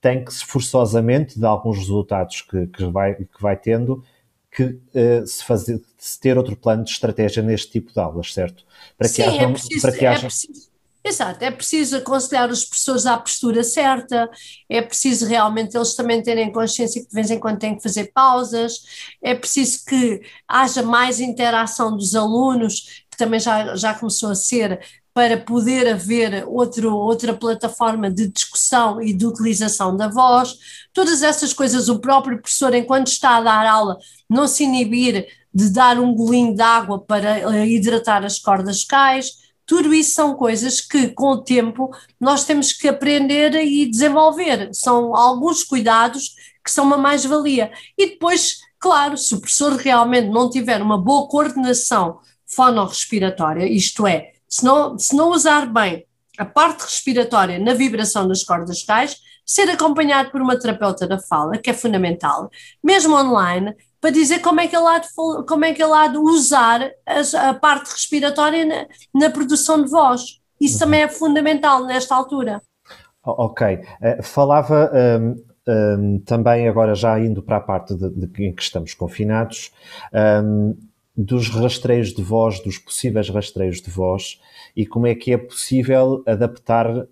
tem 0.04 0.24
que 0.24 0.34
se 0.34 0.44
forçosamente, 0.46 1.40
de 1.40 1.46
alguns 1.46 1.78
resultados 1.80 2.42
que, 2.42 2.68
que, 2.68 2.86
vai, 2.88 3.16
que 3.16 3.42
vai 3.42 3.56
tendo, 3.56 4.04
que 4.52 4.64
uh, 4.66 5.26
se, 5.26 5.42
fazer, 5.46 5.82
se 5.98 6.20
ter 6.20 6.38
outro 6.38 6.58
plano 6.58 6.84
de 6.84 6.92
estratégia 6.92 7.42
neste 7.42 7.72
tipo 7.72 7.94
de 7.94 8.00
aulas, 8.00 8.34
certo? 8.34 8.66
Para 8.98 9.08
que 9.08 9.16
Sim, 9.16 9.24
haja, 9.24 9.42
é 9.42 9.48
preciso, 9.48 9.82
para 9.82 9.92
que 9.98 10.06
é 10.06 10.10
haja... 10.10 10.28
preciso 10.28 10.74
Exato, 11.06 11.44
é 11.44 11.52
preciso 11.52 11.98
aconselhar 11.98 12.50
os 12.50 12.64
professores 12.64 13.06
à 13.06 13.18
postura 13.18 13.62
certa, 13.62 14.30
é 14.70 14.82
preciso 14.82 15.26
realmente 15.26 15.76
eles 15.76 15.96
também 15.96 16.24
terem 16.24 16.50
consciência 16.50 17.02
que 17.02 17.10
de 17.10 17.14
vez 17.14 17.30
em 17.30 17.38
quando 17.40 17.60
têm 17.60 17.76
que 17.76 17.84
fazer 17.84 18.14
pausas, 18.14 18.86
é 19.22 19.36
preciso 19.36 19.84
que 19.86 20.22
haja 20.48 20.82
mais 20.82 21.20
interação 21.20 21.98
dos 21.98 22.16
alunos, 22.16 23.04
que 23.12 23.18
também 23.18 23.38
já, 23.38 23.76
já 23.76 23.94
começou 23.94 24.32
a 24.32 24.36
ser, 24.36 24.80
para 25.14 25.38
poder 25.38 25.88
haver 25.88 26.44
outro, 26.48 26.96
outra 26.96 27.34
plataforma 27.34 28.10
de 28.10 28.28
discussão 28.28 29.02
e 29.02 29.14
de 29.14 29.26
utilização 29.26 29.96
da 29.96 30.08
voz. 30.08 30.56
Todas 30.92 31.22
essas 31.22 31.54
coisas, 31.54 31.88
o 31.88 32.00
próprio 32.00 32.42
professor, 32.42 32.74
enquanto 32.74 33.08
está 33.08 33.38
a 33.38 33.42
dar 33.42 33.66
aula, 33.68 33.98
não 34.30 34.48
se 34.48 34.64
inibir 34.64 35.28
de 35.54 35.70
dar 35.70 36.00
um 36.00 36.16
golinho 36.16 36.56
de 36.56 36.62
água 36.62 37.00
para 37.00 37.40
eh, 37.40 37.68
hidratar 37.68 38.26
as 38.26 38.40
cordas 38.40 38.84
vocais 38.84 39.44
tudo 39.66 39.94
isso 39.94 40.14
são 40.14 40.36
coisas 40.36 40.82
que, 40.82 41.10
com 41.10 41.32
o 41.32 41.42
tempo, 41.42 41.90
nós 42.20 42.44
temos 42.46 42.74
que 42.74 42.88
aprender 42.88 43.56
e 43.56 43.90
desenvolver. 43.90 44.70
São 44.74 45.16
alguns 45.16 45.64
cuidados 45.64 46.36
que 46.64 46.72
são 46.72 46.86
uma 46.86 46.98
mais-valia. 46.98 47.72
E 47.98 48.12
depois, 48.12 48.58
claro, 48.78 49.18
se 49.18 49.34
o 49.34 49.40
professor 49.40 49.74
realmente 49.74 50.28
não 50.30 50.50
tiver 50.50 50.82
uma 50.82 50.98
boa 50.98 51.28
coordenação 51.28 52.20
fonorrespiratória, 52.46 53.66
isto 53.66 54.06
é, 54.06 54.33
se 54.54 54.64
não, 54.64 54.98
se 55.00 55.16
não 55.16 55.30
usar 55.32 55.66
bem 55.66 56.06
a 56.38 56.46
parte 56.46 56.82
respiratória 56.82 57.60
na 57.60 57.74
vibração 57.74 58.28
das 58.28 58.44
cordas 58.44 58.82
vocais, 58.82 59.18
ser 59.46 59.70
acompanhado 59.70 60.32
por 60.32 60.42
uma 60.42 60.58
terapeuta 60.58 61.08
da 61.08 61.20
fala, 61.20 61.58
que 61.58 61.70
é 61.70 61.74
fundamental, 61.74 62.50
mesmo 62.84 63.16
online, 63.16 63.76
para 64.00 64.12
dizer 64.12 64.40
como 64.40 64.62
é 64.62 64.68
que 64.68 64.76
ele 64.76 64.86
há 64.86 65.00
de, 65.00 65.08
como 65.48 65.66
é 65.66 65.74
que 65.74 65.82
ele 65.82 65.94
há 65.94 66.08
de 66.08 66.18
usar 66.18 66.92
a, 67.06 67.50
a 67.50 67.54
parte 67.54 67.92
respiratória 67.92 68.66
na, 68.66 68.86
na, 69.14 69.30
produção 69.30 69.84
de 69.84 69.90
voz. 69.90 70.40
Isso 70.60 70.80
também 70.80 71.02
é 71.02 71.08
fundamental 71.08 71.86
nesta 71.86 72.16
altura. 72.16 72.62
Ok. 73.26 73.76
Uh, 73.76 74.24
falava 74.24 74.92
um, 74.94 75.36
um, 75.68 76.20
também, 76.20 76.68
agora 76.68 76.94
já 76.96 77.20
indo 77.20 77.42
para 77.42 77.58
a 77.58 77.62
parte 77.62 77.96
de, 77.96 78.10
de 78.10 78.44
em 78.44 78.54
que 78.54 78.62
estamos 78.62 78.94
confinados, 78.94 79.72
um, 80.44 80.78
dos 81.16 81.50
rastreios 81.50 82.14
de 82.14 82.24
voz, 82.24 82.60
dos 82.60 82.78
possíveis 82.78 83.30
rastreios 83.30 83.82
de 83.82 83.90
voz 83.90 84.40
e 84.76 84.86
como 84.86 85.06
é 85.06 85.14
que 85.14 85.32
é 85.32 85.38
possível 85.38 86.24
adaptar 86.26 86.90
uh, 86.90 87.08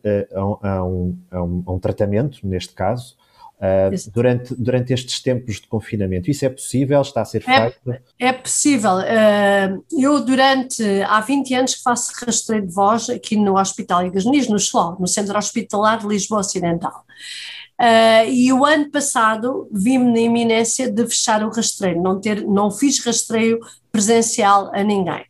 a, 0.63 0.69
a, 0.69 0.83
um, 0.83 1.17
a, 1.29 1.43
um, 1.43 1.63
a 1.67 1.71
um 1.73 1.79
tratamento, 1.79 2.39
neste 2.43 2.73
caso, 2.73 3.15
uh, 3.57 4.11
durante, 4.11 4.55
durante 4.55 4.91
estes 4.91 5.21
tempos 5.21 5.61
de 5.61 5.67
confinamento. 5.67 6.31
Isso 6.31 6.43
é 6.43 6.49
possível? 6.49 6.99
Está 7.01 7.21
a 7.21 7.25
ser 7.25 7.43
é, 7.47 7.61
feito? 7.61 8.03
É 8.17 8.33
possível. 8.33 8.95
Uh, 8.97 9.83
eu, 9.91 10.25
durante 10.25 10.83
há 11.03 11.21
20 11.21 11.53
anos 11.53 11.75
que 11.75 11.83
faço 11.83 12.11
rastreio 12.25 12.65
de 12.65 12.73
voz 12.73 13.07
aqui 13.09 13.35
no 13.35 13.59
Hospital 13.59 14.07
Igasnis, 14.07 14.47
no 14.47 14.59
SLO, 14.59 14.97
no 14.99 15.07
Centro 15.07 15.37
Hospitalar 15.37 15.99
de 15.99 16.07
Lisboa 16.07 16.39
Ocidental. 16.39 17.05
Uh, 17.81 18.29
e 18.29 18.53
o 18.53 18.63
ano 18.63 18.91
passado 18.91 19.67
vi-me 19.71 20.11
na 20.11 20.19
iminência 20.19 20.91
de 20.91 21.03
fechar 21.07 21.43
o 21.43 21.49
rastreio, 21.49 21.99
não, 21.99 22.21
ter, 22.21 22.45
não 22.45 22.69
fiz 22.69 23.03
rastreio 23.03 23.59
presencial 23.91 24.69
a 24.71 24.83
ninguém. 24.83 25.25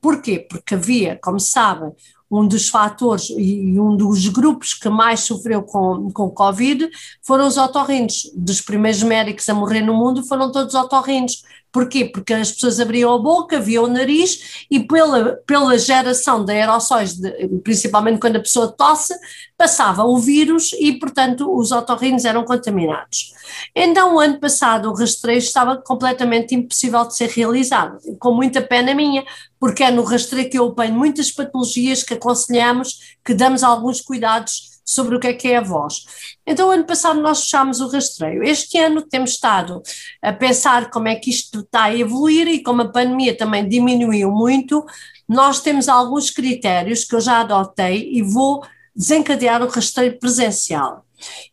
Porquê? 0.00 0.38
Porque 0.38 0.74
havia, 0.74 1.18
como 1.22 1.38
sabem, 1.38 1.92
um 2.30 2.48
dos 2.48 2.70
fatores 2.70 3.28
e 3.36 3.78
um 3.78 3.94
dos 3.94 4.28
grupos 4.28 4.72
que 4.72 4.88
mais 4.88 5.20
sofreu 5.20 5.62
com, 5.62 6.10
com 6.10 6.30
Covid 6.30 6.88
foram 7.22 7.46
os 7.46 7.58
otorrinos. 7.58 8.30
Dos 8.34 8.62
primeiros 8.62 9.02
médicos 9.02 9.46
a 9.50 9.54
morrer 9.54 9.82
no 9.82 9.92
mundo 9.92 10.24
foram 10.24 10.50
todos 10.50 10.74
otorrinos. 10.74 11.42
Porquê? 11.72 12.04
Porque 12.04 12.34
as 12.34 12.50
pessoas 12.52 12.80
abriam 12.80 13.12
a 13.12 13.18
boca, 13.18 13.60
viam 13.60 13.84
o 13.84 13.88
nariz 13.88 14.66
e 14.70 14.80
pela, 14.80 15.36
pela 15.46 15.78
geração 15.78 16.44
de 16.44 16.52
aerossóis, 16.52 17.14
de, 17.14 17.30
principalmente 17.62 18.18
quando 18.18 18.36
a 18.36 18.40
pessoa 18.40 18.68
tosse, 18.72 19.14
passava 19.56 20.04
o 20.04 20.18
vírus 20.18 20.72
e, 20.72 20.98
portanto, 20.98 21.54
os 21.54 21.70
otorrinos 21.70 22.24
eram 22.24 22.44
contaminados. 22.44 23.32
Então, 23.74 24.16
o 24.16 24.20
ano 24.20 24.40
passado, 24.40 24.90
o 24.90 24.94
rastreio 24.94 25.38
estava 25.38 25.76
completamente 25.76 26.54
impossível 26.54 27.06
de 27.06 27.16
ser 27.16 27.28
realizado, 27.28 27.98
com 28.18 28.34
muita 28.34 28.60
pena 28.60 28.94
minha, 28.94 29.24
porque 29.58 29.84
é 29.84 29.90
no 29.90 30.02
rastreio 30.02 30.50
que 30.50 30.58
eu 30.58 30.68
apanho 30.68 30.94
muitas 30.94 31.30
patologias 31.30 32.02
que 32.02 32.14
aconselhamos, 32.14 33.16
que 33.24 33.34
damos 33.34 33.62
alguns 33.62 34.00
cuidados 34.00 34.69
sobre 34.90 35.14
o 35.14 35.20
que 35.20 35.28
é 35.28 35.32
que 35.32 35.48
é 35.48 35.56
a 35.56 35.60
voz. 35.60 36.04
Então, 36.44 36.70
ano 36.70 36.84
passado 36.84 37.20
nós 37.20 37.42
fechámos 37.42 37.80
o 37.80 37.88
rastreio. 37.88 38.42
Este 38.42 38.76
ano 38.78 39.02
temos 39.02 39.30
estado 39.30 39.80
a 40.20 40.32
pensar 40.32 40.90
como 40.90 41.06
é 41.06 41.14
que 41.14 41.30
isto 41.30 41.60
está 41.60 41.84
a 41.84 41.96
evoluir 41.96 42.48
e 42.48 42.62
como 42.62 42.82
a 42.82 42.88
pandemia 42.88 43.36
também 43.36 43.68
diminuiu 43.68 44.32
muito, 44.32 44.84
nós 45.28 45.60
temos 45.60 45.88
alguns 45.88 46.30
critérios 46.30 47.04
que 47.04 47.14
eu 47.14 47.20
já 47.20 47.40
adotei 47.40 48.10
e 48.12 48.20
vou 48.20 48.64
desencadear 48.94 49.62
o 49.62 49.68
rastreio 49.68 50.18
presencial. 50.18 51.04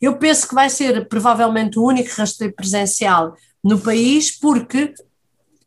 Eu 0.02 0.18
penso 0.18 0.48
que 0.48 0.56
vai 0.56 0.70
ser 0.70 1.08
provavelmente 1.08 1.78
o 1.78 1.84
único 1.84 2.10
rastreio 2.18 2.56
presencial 2.56 3.36
no 3.64 3.78
país, 3.78 4.32
porque 4.32 4.94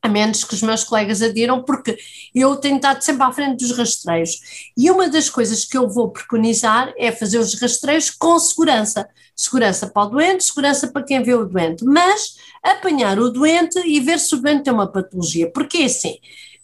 a 0.02 0.08
menos 0.08 0.44
que 0.44 0.54
os 0.54 0.62
meus 0.62 0.82
colegas 0.82 1.20
adiram, 1.22 1.62
porque 1.62 1.98
eu 2.34 2.56
tenho 2.56 2.76
estado 2.76 3.02
sempre 3.02 3.22
à 3.22 3.32
frente 3.32 3.60
dos 3.60 3.76
rastreios. 3.76 4.70
E 4.76 4.90
uma 4.90 5.08
das 5.08 5.28
coisas 5.28 5.64
que 5.64 5.76
eu 5.76 5.88
vou 5.88 6.10
preconizar 6.10 6.92
é 6.96 7.12
fazer 7.12 7.38
os 7.38 7.54
rastreios 7.60 8.10
com 8.10 8.38
segurança. 8.38 9.08
Segurança 9.36 9.86
para 9.86 10.02
o 10.02 10.10
doente, 10.10 10.44
segurança 10.44 10.88
para 10.88 11.02
quem 11.02 11.22
vê 11.22 11.34
o 11.34 11.44
doente, 11.44 11.84
mas 11.84 12.36
apanhar 12.62 13.18
o 13.18 13.30
doente 13.30 13.78
e 13.86 14.00
ver 14.00 14.18
se 14.18 14.34
o 14.34 14.40
doente 14.40 14.64
tem 14.64 14.72
uma 14.72 14.90
patologia. 14.90 15.50
Porque 15.52 15.78
assim, 15.78 16.16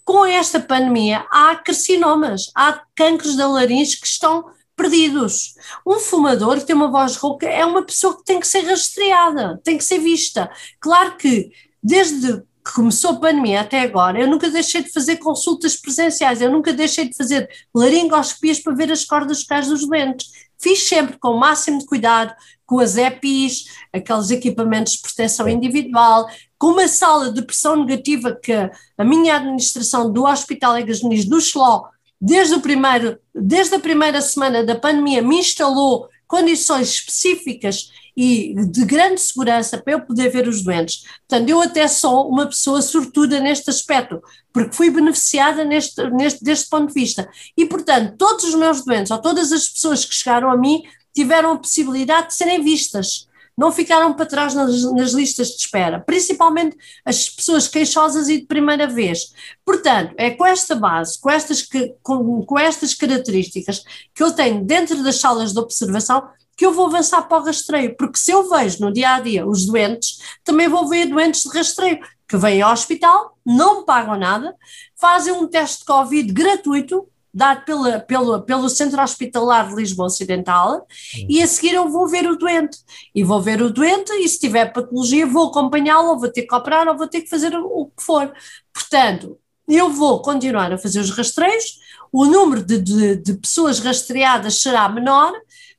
com 0.05 0.25
esta 0.25 0.61
pandemia 0.61 1.26
há 1.31 1.57
carcinomas, 1.57 2.50
há 2.55 2.83
cânceres 2.95 3.37
da 3.37 3.49
laringe 3.49 3.99
que 3.99 4.07
estão 4.07 4.45
perdidos. 4.76 5.55
Um 5.87 5.99
fumador 5.99 6.59
que 6.59 6.66
tem 6.66 6.76
uma 6.76 6.90
voz 6.90 7.16
rouca 7.16 7.47
é 7.47 7.64
uma 7.64 7.83
pessoa 7.83 8.16
que 8.16 8.25
tem 8.25 8.38
que 8.38 8.47
ser 8.47 8.61
rastreada, 8.61 9.61
tem 9.64 9.78
que 9.78 9.85
ser 9.85 9.99
vista. 9.99 10.50
Claro 10.78 11.16
que 11.16 11.50
desde 11.83 12.43
que 12.66 12.73
começou 12.73 13.12
a 13.12 13.20
pandemia 13.20 13.61
até 13.61 13.80
agora, 13.80 14.18
eu 14.18 14.26
nunca 14.26 14.50
deixei 14.50 14.82
de 14.82 14.92
fazer 14.92 15.18
consultas 15.18 15.76
presenciais, 15.76 16.42
eu 16.42 16.50
nunca 16.50 16.73
deixei 16.73 17.08
de 17.08 17.16
fazer 17.16 17.49
laringoscopias 17.73 18.58
para 18.58 18.75
ver 18.75 18.90
as 18.90 19.04
cordas 19.04 19.42
vocais 19.42 19.68
dos 19.68 19.87
doentes. 19.87 20.32
Fiz 20.58 20.82
sempre 20.82 21.16
com 21.16 21.28
o 21.28 21.38
máximo 21.38 21.78
de 21.78 21.87
cuidado, 21.87 22.35
com 22.66 22.80
as 22.80 22.96
EPIs, 22.96 23.66
aqueles 23.92 24.30
equipamentos 24.30 24.94
de 24.94 25.00
proteção 25.00 25.49
individual, 25.49 26.28
com 26.58 26.68
uma 26.68 26.88
sala 26.88 27.30
de 27.30 27.42
pressão 27.42 27.76
negativa 27.76 28.35
que 28.35 28.52
a 28.52 29.04
minha 29.04 29.37
administração 29.37 30.12
do 30.12 30.25
Hospital 30.25 30.76
Egas 30.76 31.02
Muniz 31.02 31.25
do 31.25 31.40
Xló, 31.40 31.85
desde, 32.20 32.54
o 32.54 32.61
primeiro, 32.61 33.16
desde 33.32 33.76
a 33.76 33.80
primeira 33.80 34.20
semana 34.20 34.64
da 34.64 34.75
pandemia, 34.75 35.23
me 35.23 35.38
instalou 35.38 36.08
condições 36.26 36.88
específicas 36.88 37.92
e 38.16 38.54
de 38.54 38.85
grande 38.85 39.20
segurança 39.20 39.76
para 39.76 39.92
eu 39.92 40.00
poder 40.00 40.30
ver 40.30 40.49
os 40.49 40.62
doentes. 40.62 41.04
Portanto, 41.28 41.50
eu 41.50 41.61
até 41.61 41.87
sou 41.87 42.30
uma 42.30 42.46
pessoa 42.46 42.80
sortuda 42.80 43.38
neste 43.40 43.68
aspecto, 43.68 44.23
porque 44.52 44.75
fui 44.75 44.88
beneficiada 44.88 45.64
neste, 45.64 46.02
neste, 46.11 46.42
deste 46.42 46.70
ponto 46.70 46.88
de 46.88 46.94
vista. 46.94 47.28
E, 47.56 47.66
portanto, 47.66 48.16
todos 48.16 48.44
os 48.44 48.54
meus 48.54 48.82
doentes, 48.82 49.11
ou 49.11 49.18
todas 49.18 49.52
as 49.52 49.68
pessoas 49.68 50.04
que 50.04 50.14
chegaram 50.14 50.50
a 50.50 50.56
mim, 50.56 50.82
tiveram 51.14 51.52
a 51.52 51.58
possibilidade 51.58 52.28
de 52.28 52.35
serem 52.35 52.62
vistas. 52.62 53.28
Não 53.56 53.73
ficaram 53.73 54.12
para 54.12 54.26
trás 54.26 54.54
nas, 54.54 54.82
nas 54.92 55.12
listas 55.12 55.49
de 55.49 55.62
espera, 55.62 55.99
principalmente 55.99 56.76
as 57.04 57.28
pessoas 57.28 57.66
queixosas 57.66 58.28
e 58.28 58.40
de 58.40 58.46
primeira 58.46 58.87
vez. 58.87 59.32
Portanto, 59.64 60.14
é 60.18 60.30
com 60.30 60.44
esta 60.44 60.75
base, 60.75 61.18
com 61.18 61.30
estas, 61.30 61.66
com, 62.02 62.42
com 62.44 62.58
estas 62.58 62.92
características 62.92 63.82
que 64.14 64.23
eu 64.23 64.32
tenho 64.32 64.62
dentro 64.62 65.02
das 65.02 65.20
salas 65.20 65.54
de 65.54 65.58
observação, 65.58 66.28
que 66.57 66.65
eu 66.65 66.73
vou 66.73 66.87
avançar 66.87 67.23
para 67.23 67.39
o 67.39 67.45
rastreio, 67.45 67.97
porque 67.97 68.19
se 68.19 68.31
eu 68.31 68.49
vejo 68.49 68.81
no 68.81 68.93
dia 68.93 69.15
a 69.15 69.21
dia 69.21 69.47
os 69.47 69.67
doentes, 69.67 70.19
também 70.43 70.69
vou 70.69 70.89
ver 70.89 71.07
doentes 71.07 71.43
de 71.43 71.57
rastreio 71.57 71.99
que 72.27 72.37
vêm 72.37 72.63
ao 72.63 72.73
hospital, 72.73 73.37
não 73.45 73.85
pagam 73.85 74.17
nada, 74.17 74.55
fazem 74.99 75.33
um 75.33 75.47
teste 75.47 75.81
de 75.81 75.85
Covid 75.85 76.33
gratuito, 76.33 77.07
dado 77.33 77.67
pela, 77.67 78.01
pelo, 78.01 78.43
pelo 78.43 78.69
Centro 78.71 79.03
Hospitalar 79.03 79.69
de 79.69 79.75
Lisboa 79.75 80.07
Ocidental, 80.07 80.87
e 81.29 81.43
a 81.43 81.47
seguir 81.47 81.75
eu 81.75 81.89
vou 81.91 82.09
ver 82.09 82.27
o 82.27 82.37
doente. 82.37 82.79
E 83.15 83.23
vou 83.23 83.43
ver 83.43 83.61
o 83.61 83.71
doente, 83.71 84.11
e 84.15 84.27
se 84.27 84.41
tiver 84.41 84.73
patologia, 84.73 85.27
vou 85.27 85.49
acompanhá-lo, 85.49 86.09
ou 86.09 86.19
vou 86.19 86.31
ter 86.31 86.43
que 86.43 86.55
operar, 86.55 86.89
ou 86.89 86.97
vou 86.97 87.07
ter 87.07 87.21
que 87.21 87.29
fazer 87.29 87.55
o, 87.55 87.67
o 87.67 87.87
que 87.87 88.03
for. 88.03 88.33
Portanto, 88.73 89.39
eu 89.69 89.91
vou 89.91 90.23
continuar 90.23 90.73
a 90.73 90.79
fazer 90.79 91.01
os 91.01 91.11
rastreios, 91.11 91.79
o 92.11 92.25
número 92.25 92.63
de, 92.63 92.81
de, 92.81 93.17
de 93.17 93.35
pessoas 93.35 93.81
rastreadas 93.81 94.63
será 94.63 94.89
menor, 94.89 95.33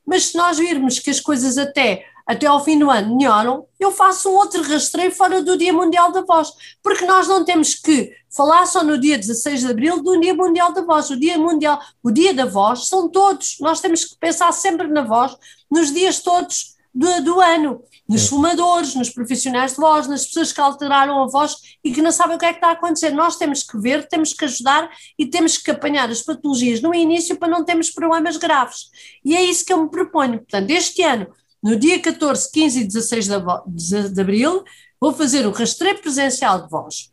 mas 0.08 0.28
se 0.28 0.36
nós 0.36 0.58
virmos 0.58 0.98
que 0.98 1.10
as 1.10 1.20
coisas 1.20 1.58
até 1.58 2.06
até 2.26 2.46
ao 2.46 2.62
fim 2.62 2.78
do 2.78 2.90
ano 2.90 3.16
melhoram, 3.16 3.66
eu 3.80 3.90
faço 3.90 4.28
um 4.28 4.34
outro 4.34 4.62
rastreio 4.62 5.10
fora 5.10 5.42
do 5.42 5.56
Dia 5.56 5.72
Mundial 5.72 6.12
da 6.12 6.20
Voz, 6.20 6.52
porque 6.82 7.06
nós 7.06 7.26
não 7.26 7.42
temos 7.42 7.74
que 7.74 8.12
falar 8.28 8.66
só 8.66 8.84
no 8.84 8.98
dia 8.98 9.16
16 9.16 9.60
de 9.60 9.66
Abril 9.66 10.02
do 10.02 10.20
Dia 10.20 10.34
Mundial 10.34 10.70
da 10.74 10.82
Voz, 10.82 11.08
o 11.08 11.18
Dia 11.18 11.38
Mundial, 11.38 11.80
o 12.02 12.10
Dia 12.10 12.34
da 12.34 12.44
Voz 12.44 12.86
são 12.86 13.08
todos, 13.08 13.56
nós 13.60 13.80
temos 13.80 14.04
que 14.04 14.18
pensar 14.18 14.52
sempre 14.52 14.88
na 14.88 15.02
voz, 15.02 15.34
nos 15.70 15.90
dias 15.90 16.20
todos 16.20 16.76
do, 16.98 17.22
do 17.22 17.40
ano, 17.40 17.80
nos 18.08 18.22
Sim. 18.22 18.30
fumadores, 18.30 18.96
nos 18.96 19.08
profissionais 19.08 19.72
de 19.72 19.76
voz, 19.76 20.08
nas 20.08 20.26
pessoas 20.26 20.52
que 20.52 20.60
alteraram 20.60 21.22
a 21.22 21.28
voz 21.28 21.54
e 21.84 21.92
que 21.92 22.02
não 22.02 22.10
sabem 22.10 22.34
o 22.34 22.38
que 22.38 22.44
é 22.44 22.50
que 22.50 22.56
está 22.56 22.70
a 22.70 22.72
acontecer. 22.72 23.12
Nós 23.12 23.36
temos 23.36 23.62
que 23.62 23.78
ver, 23.78 24.08
temos 24.08 24.32
que 24.32 24.44
ajudar 24.44 24.90
e 25.16 25.24
temos 25.24 25.56
que 25.56 25.70
apanhar 25.70 26.10
as 26.10 26.22
patologias 26.22 26.80
no 26.80 26.92
início 26.92 27.36
para 27.36 27.46
não 27.46 27.64
termos 27.64 27.88
problemas 27.90 28.36
graves. 28.36 28.90
E 29.24 29.36
é 29.36 29.42
isso 29.42 29.64
que 29.64 29.72
eu 29.72 29.80
me 29.80 29.88
proponho. 29.88 30.38
Portanto, 30.38 30.70
este 30.70 31.00
ano, 31.04 31.28
no 31.62 31.76
dia 31.76 32.00
14, 32.00 32.50
15 32.50 32.80
e 32.80 32.84
16 32.84 33.28
de, 33.68 34.08
de 34.08 34.20
abril, 34.20 34.64
vou 35.00 35.12
fazer 35.12 35.46
o 35.46 35.52
rastreio 35.52 35.98
presencial 35.98 36.62
de 36.62 36.68
voz 36.68 37.12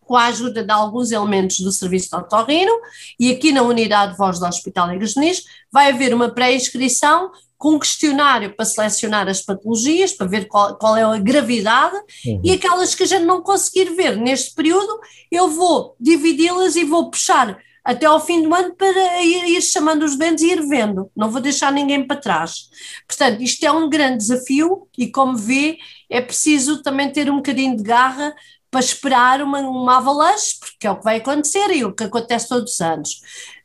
com 0.00 0.16
a 0.16 0.24
ajuda 0.28 0.64
de 0.64 0.72
alguns 0.72 1.10
elementos 1.10 1.60
do 1.60 1.70
serviço 1.70 2.08
de 2.08 2.16
otorrino 2.16 2.72
e 3.20 3.30
aqui 3.30 3.52
na 3.52 3.60
unidade 3.60 4.12
de 4.12 4.18
voz 4.18 4.38
do 4.38 4.46
Hospital 4.46 4.88
Muniz 4.88 5.44
vai 5.70 5.92
haver 5.92 6.14
uma 6.14 6.30
pré-inscrição 6.30 7.30
com 7.58 7.74
um 7.74 7.78
questionário 7.78 8.54
para 8.54 8.64
selecionar 8.64 9.28
as 9.28 9.42
patologias, 9.42 10.12
para 10.12 10.28
ver 10.28 10.46
qual, 10.46 10.78
qual 10.78 10.96
é 10.96 11.02
a 11.02 11.18
gravidade, 11.18 11.96
uhum. 12.24 12.40
e 12.44 12.52
aquelas 12.52 12.94
que 12.94 13.02
a 13.02 13.06
gente 13.06 13.24
não 13.24 13.42
conseguir 13.42 13.96
ver 13.96 14.16
neste 14.16 14.54
período, 14.54 15.00
eu 15.30 15.48
vou 15.48 15.96
dividi-las 15.98 16.76
e 16.76 16.84
vou 16.84 17.10
puxar 17.10 17.58
até 17.84 18.06
ao 18.06 18.24
fim 18.24 18.42
do 18.42 18.54
ano 18.54 18.74
para 18.76 19.22
ir, 19.22 19.56
ir 19.56 19.62
chamando 19.62 20.04
os 20.04 20.16
doentes 20.16 20.44
e 20.44 20.52
ir 20.52 20.62
vendo, 20.68 21.10
não 21.16 21.30
vou 21.30 21.40
deixar 21.40 21.72
ninguém 21.72 22.06
para 22.06 22.20
trás. 22.20 22.68
Portanto, 23.08 23.42
isto 23.42 23.64
é 23.64 23.72
um 23.72 23.88
grande 23.88 24.18
desafio 24.18 24.86
e, 24.96 25.10
como 25.10 25.36
vê, 25.36 25.78
é 26.08 26.20
preciso 26.20 26.82
também 26.82 27.10
ter 27.10 27.30
um 27.30 27.36
bocadinho 27.36 27.76
de 27.76 27.82
garra 27.82 28.34
para 28.70 28.80
esperar 28.80 29.42
uma, 29.42 29.60
uma 29.60 29.96
avalanche, 29.96 30.58
porque 30.60 30.86
é 30.86 30.90
o 30.90 30.96
que 30.96 31.04
vai 31.04 31.16
acontecer 31.16 31.70
e 31.70 31.84
o 31.84 31.94
que 31.94 32.04
acontece 32.04 32.48
todos 32.48 32.74
os 32.74 32.80
anos. 32.80 33.22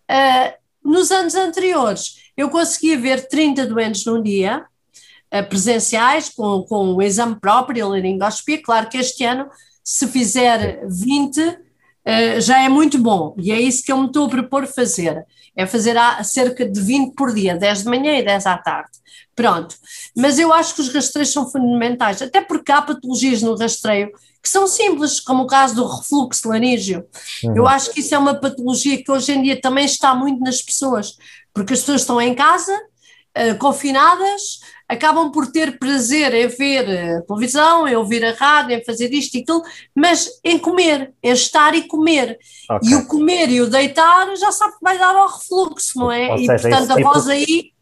Uh, 0.10 0.90
nos 0.90 1.12
anos 1.12 1.36
anteriores, 1.36 2.23
eu 2.36 2.50
conseguia 2.50 2.98
ver 2.98 3.28
30 3.28 3.66
doentes 3.66 4.06
num 4.06 4.22
dia, 4.22 4.66
uh, 5.34 5.50
presenciais, 5.50 6.30
com, 6.30 6.64
com 6.64 6.94
o 6.94 7.02
exame 7.02 7.40
próprio, 7.40 7.86
a 7.86 7.90
laringoscopia. 7.90 8.62
Claro 8.62 8.90
que 8.90 8.98
este 8.98 9.24
ano 9.24 9.50
se 9.84 10.08
fizer 10.08 10.86
20, 10.88 11.64
Uh, 12.06 12.42
já 12.42 12.62
é 12.62 12.68
muito 12.68 12.98
bom 12.98 13.34
e 13.40 13.50
é 13.50 13.62
isso 13.62 13.82
que 13.82 13.90
eu 13.90 13.98
me 13.98 14.08
estou 14.08 14.26
a 14.26 14.30
propor 14.30 14.68
fazer. 14.68 15.26
É 15.56 15.66
fazer 15.66 15.96
cerca 16.26 16.68
de 16.68 16.82
20 16.82 17.14
por 17.16 17.34
dia, 17.34 17.56
10 17.56 17.84
de 17.84 17.86
manhã 17.86 18.18
e 18.18 18.24
10 18.24 18.46
à 18.46 18.58
tarde. 18.58 18.92
Pronto. 19.36 19.76
Mas 20.16 20.38
eu 20.38 20.52
acho 20.52 20.76
que 20.76 20.82
os 20.82 20.94
rastreios 20.94 21.32
são 21.32 21.50
fundamentais, 21.50 22.22
até 22.22 22.42
porque 22.42 22.72
há 22.72 22.82
patologias 22.82 23.42
no 23.42 23.56
rastreio 23.56 24.12
que 24.42 24.50
são 24.50 24.68
simples, 24.68 25.22
como 25.22 25.44
o 25.44 25.48
caso 25.48 25.76
do 25.76 25.88
refluxo 25.88 26.50
laríngeo. 26.50 27.06
Uhum. 27.46 27.56
Eu 27.56 27.66
acho 27.66 27.92
que 27.92 28.02
isso 28.02 28.14
é 28.14 28.18
uma 28.18 28.36
patologia 28.36 29.02
que 29.02 29.10
hoje 29.10 29.32
em 29.32 29.42
dia 29.42 29.62
também 29.62 29.86
está 29.86 30.14
muito 30.14 30.42
nas 30.42 30.62
pessoas, 30.62 31.16
porque 31.54 31.74
as 31.74 31.80
pessoas 31.80 32.02
estão 32.02 32.20
em 32.20 32.34
casa, 32.34 32.74
uh, 33.38 33.58
confinadas, 33.58 34.60
acabam 34.88 35.32
por 35.32 35.52
ter 35.52 35.78
prazer 35.78 36.34
em 36.34 36.48
ver 36.48 37.18
a 37.18 37.22
televisão, 37.22 37.88
em 37.88 37.96
ouvir 37.96 38.24
a 38.24 38.34
rádio, 38.34 38.78
em 38.78 38.84
fazer 38.84 39.12
isto 39.14 39.36
e 39.36 39.42
aquilo, 39.42 39.62
mas 39.96 40.30
em 40.44 40.58
comer, 40.58 41.14
em 41.22 41.32
estar 41.32 41.76
e 41.76 41.88
comer. 41.88 42.38
Okay. 42.70 42.90
E 42.90 42.96
o 42.96 43.08
comer 43.08 43.50
e 43.50 43.62
o 43.62 43.70
deitar 43.70 44.36
já 44.36 44.52
sabe 44.52 44.74
que 44.74 44.80
vai 44.82 44.98
dar 44.98 45.16
ao 45.16 45.28
refluxo, 45.28 46.00
não 46.00 46.12
é? 46.12 46.30
Ou 46.30 46.36
e 46.38 46.46
seja, 46.46 46.70
portanto 46.70 46.92
a 46.92 46.96
tipo, 46.96 47.14
voz 47.14 47.28
aí. 47.28 47.74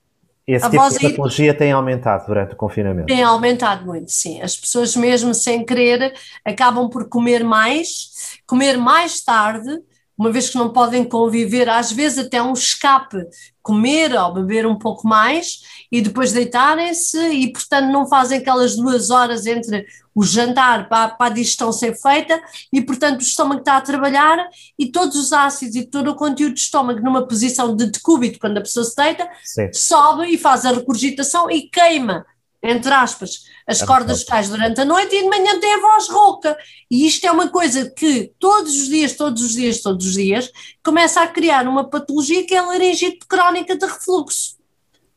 Esse 0.47 0.65
a 0.65 0.69
tipo 0.69 0.81
voz 0.81 0.97
de 0.97 1.09
patologia 1.09 1.51
aí, 1.51 1.57
tem 1.57 1.71
aumentado 1.71 2.25
durante 2.25 2.53
o 2.53 2.57
confinamento. 2.57 3.07
Tem 3.07 3.23
aumentado 3.23 3.85
muito, 3.85 4.11
sim. 4.11 4.41
As 4.41 4.55
pessoas 4.55 4.95
mesmo 4.95 5.33
sem 5.33 5.65
querer 5.65 6.13
acabam 6.43 6.89
por 6.89 7.07
comer 7.07 7.43
mais, 7.43 8.39
comer 8.47 8.77
mais 8.77 9.21
tarde, 9.21 9.81
uma 10.17 10.31
vez 10.31 10.49
que 10.49 10.57
não 10.57 10.69
podem 10.69 11.03
conviver, 11.03 11.67
às 11.67 11.91
vezes 11.91 12.25
até 12.25 12.41
um 12.41 12.53
escape, 12.53 13.17
comer 13.61 14.13
ou 14.13 14.33
beber 14.33 14.65
um 14.65 14.77
pouco 14.77 15.07
mais 15.07 15.61
e 15.91 16.01
depois 16.01 16.31
deitarem-se 16.31 17.17
e, 17.17 17.51
portanto, 17.51 17.91
não 17.91 18.07
fazem 18.07 18.39
aquelas 18.39 18.75
duas 18.75 19.09
horas 19.09 19.45
entre 19.45 19.85
o 20.13 20.23
jantar 20.23 20.89
para, 20.89 21.09
para 21.09 21.27
a 21.27 21.33
digestão 21.33 21.71
ser 21.71 21.95
feita 21.95 22.41
e, 22.71 22.81
portanto, 22.81 23.19
o 23.19 23.23
estômago 23.23 23.61
está 23.61 23.77
a 23.77 23.81
trabalhar 23.81 24.47
e 24.77 24.91
todos 24.91 25.15
os 25.15 25.33
ácidos 25.33 25.75
e 25.75 25.85
todo 25.85 26.11
o 26.11 26.15
conteúdo 26.15 26.53
do 26.53 26.57
estômago 26.57 27.01
numa 27.01 27.27
posição 27.27 27.75
de 27.75 27.87
decúbito, 27.87 28.39
quando 28.39 28.57
a 28.57 28.61
pessoa 28.61 28.83
se 28.83 28.95
deita, 28.95 29.29
Sim. 29.43 29.71
sobe 29.73 30.27
e 30.27 30.37
faz 30.37 30.65
a 30.65 30.71
regurgitação 30.71 31.49
e 31.49 31.69
queima 31.69 32.25
entre 32.63 32.93
aspas, 32.93 33.45
as 33.67 33.81
é 33.81 33.85
cordas 33.85 34.23
vocais 34.23 34.49
durante 34.49 34.81
a 34.81 34.85
noite 34.85 35.15
e 35.15 35.23
de 35.23 35.29
manhã 35.29 35.59
tem 35.59 35.73
a 35.73 35.81
voz 35.81 36.07
rouca. 36.09 36.55
E 36.89 37.07
isto 37.07 37.25
é 37.25 37.31
uma 37.31 37.49
coisa 37.49 37.89
que 37.89 38.33
todos 38.39 38.75
os 38.75 38.87
dias, 38.87 39.15
todos 39.15 39.41
os 39.41 39.53
dias, 39.53 39.81
todos 39.81 40.05
os 40.05 40.13
dias, 40.13 40.51
começa 40.83 41.21
a 41.21 41.27
criar 41.27 41.67
uma 41.67 41.89
patologia 41.89 42.45
que 42.45 42.53
é 42.53 42.59
a 42.59 42.65
laringite 42.65 43.25
crónica 43.27 43.75
de 43.75 43.85
refluxo. 43.85 44.61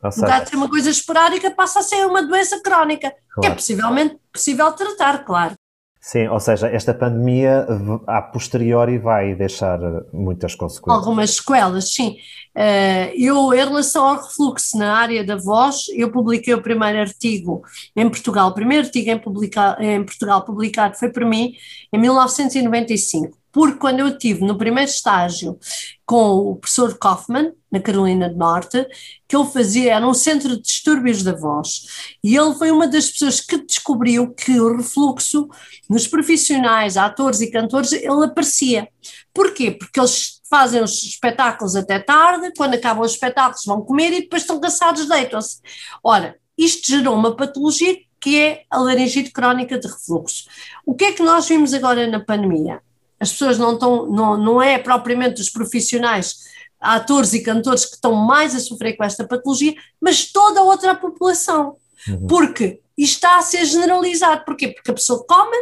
Caso 0.01 0.45
de 0.45 0.51
ser 0.51 0.57
uma 0.57 0.69
coisa 0.69 0.91
esporádica, 0.91 1.51
passa 1.51 1.81
a 1.81 1.83
ser 1.83 2.07
uma 2.07 2.23
doença 2.23 2.61
crónica, 2.61 3.11
claro. 3.11 3.41
que 3.41 3.47
é 3.47 3.51
possivelmente 3.51 4.19
possível 4.31 4.71
tratar, 4.73 5.25
claro. 5.25 5.55
Sim, 6.05 6.29
ou 6.29 6.39
seja, 6.39 6.69
esta 6.69 6.93
pandemia 6.93 7.67
a 8.07 8.21
posteriori 8.21 8.99
vai 8.99 9.35
deixar 9.35 9.81
muitas 10.13 10.55
consequências. 10.55 11.03
Algumas 11.03 11.37
sequelas, 11.37 11.95
sim. 11.95 12.19
Uh, 12.55 13.09
eu, 13.17 13.55
em 13.55 13.65
relação 13.65 14.07
ao 14.07 14.17
refluxo 14.23 14.77
na 14.77 14.99
área 14.99 15.25
da 15.25 15.35
voz, 15.35 15.87
eu 15.95 16.13
publiquei 16.13 16.53
o 16.53 16.61
primeiro 16.61 16.99
artigo 16.99 17.63
em 17.97 18.07
Portugal. 18.07 18.51
O 18.51 18.53
primeiro 18.53 18.85
artigo 18.85 19.11
em, 19.11 19.19
publica, 19.19 19.79
em 19.81 20.05
Portugal 20.05 20.45
publicado 20.45 20.95
foi 20.99 21.09
por 21.11 21.25
mim 21.25 21.55
em 21.91 21.99
1995 21.99 23.39
porque 23.55 23.79
quando 23.79 24.01
eu 24.01 24.09
estive 24.09 24.45
no 24.45 24.59
primeiro 24.59 24.91
estágio 24.91 25.57
com 26.05 26.51
o 26.51 26.57
professor 26.57 26.99
Kaufman, 26.99 27.53
na 27.71 27.81
Carolina 27.81 28.29
do 28.29 28.37
Norte, 28.37 28.85
que 29.29 29.37
ele 29.37 29.47
fazia, 29.47 29.95
era 29.95 30.07
um 30.07 30.13
centro 30.13 30.57
de 30.57 30.63
distúrbios 30.63 31.23
da 31.23 31.33
voz, 31.33 32.17
e 32.23 32.37
ele 32.37 32.53
foi 32.55 32.73
uma 32.73 32.89
das 32.89 33.11
pessoas 33.11 33.41
que 33.41 33.57
descobriu 33.65 34.35
que 34.35 34.61
o 34.61 34.77
refluxo 34.77 35.49
nos 35.89 36.09
profissionais, 36.09 36.97
atores 36.97 37.41
e 37.41 37.51
cantores, 37.51 37.93
ele 37.93 38.25
aparecia. 38.25 38.89
Porquê? 39.33 39.71
Porque 39.71 40.01
eles 40.01 40.41
fazem 40.51 40.83
os 40.83 41.05
espetáculos 41.05 41.77
até 41.77 42.01
tarde, 42.01 42.53
quando 42.57 42.75
acabam 42.75 43.05
os 43.05 43.13
espetáculos 43.13 43.65
vão 43.65 43.83
comer 43.83 44.13
e 44.13 44.23
depois 44.23 44.43
estão 44.43 44.59
cansados, 44.59 45.09
deitam-se. 45.09 45.61
Ora, 46.03 46.37
isto 46.59 46.89
gerou 46.89 47.15
uma 47.15 47.37
patologia 47.37 47.97
que 48.21 48.37
é 48.37 48.65
a 48.69 48.79
laringite 48.79 49.31
crónica 49.31 49.79
de 49.79 49.87
refluxo. 49.87 50.47
O 50.85 50.95
que 50.95 51.05
é 51.05 51.13
que 51.13 51.23
nós 51.23 51.47
vimos 51.47 51.73
agora 51.73 52.05
na 52.09 52.19
pandemia? 52.19 52.83
As 53.19 53.33
pessoas 53.33 53.59
não 53.59 53.75
estão, 53.75 54.07
não, 54.11 54.37
não 54.37 54.63
é 54.63 54.79
propriamente 54.79 55.41
os 55.41 55.51
profissionais, 55.51 56.45
atores 56.81 57.33
e 57.33 57.43
cantores 57.43 57.85
que 57.87 57.95
estão 57.95 58.15
mais 58.15 58.55
a 58.55 58.61
sofrer 58.61 58.97
com 58.97 59.05
esta 59.05 59.27
patologia, 59.27 59.75
mas 60.01 60.31
toda 60.31 60.61
a 60.61 60.65
outra 60.65 60.95
população. 60.95 61.77
Uhum. 62.09 62.27
Porque 62.27 62.81
isto 62.97 63.15
está 63.15 63.39
a 63.39 63.43
ser 63.43 63.65
generalizado. 63.65 64.45
Porquê? 64.45 64.69
Porque 64.69 64.91
a 64.91 64.95
pessoa 64.95 65.25
come, 65.27 65.57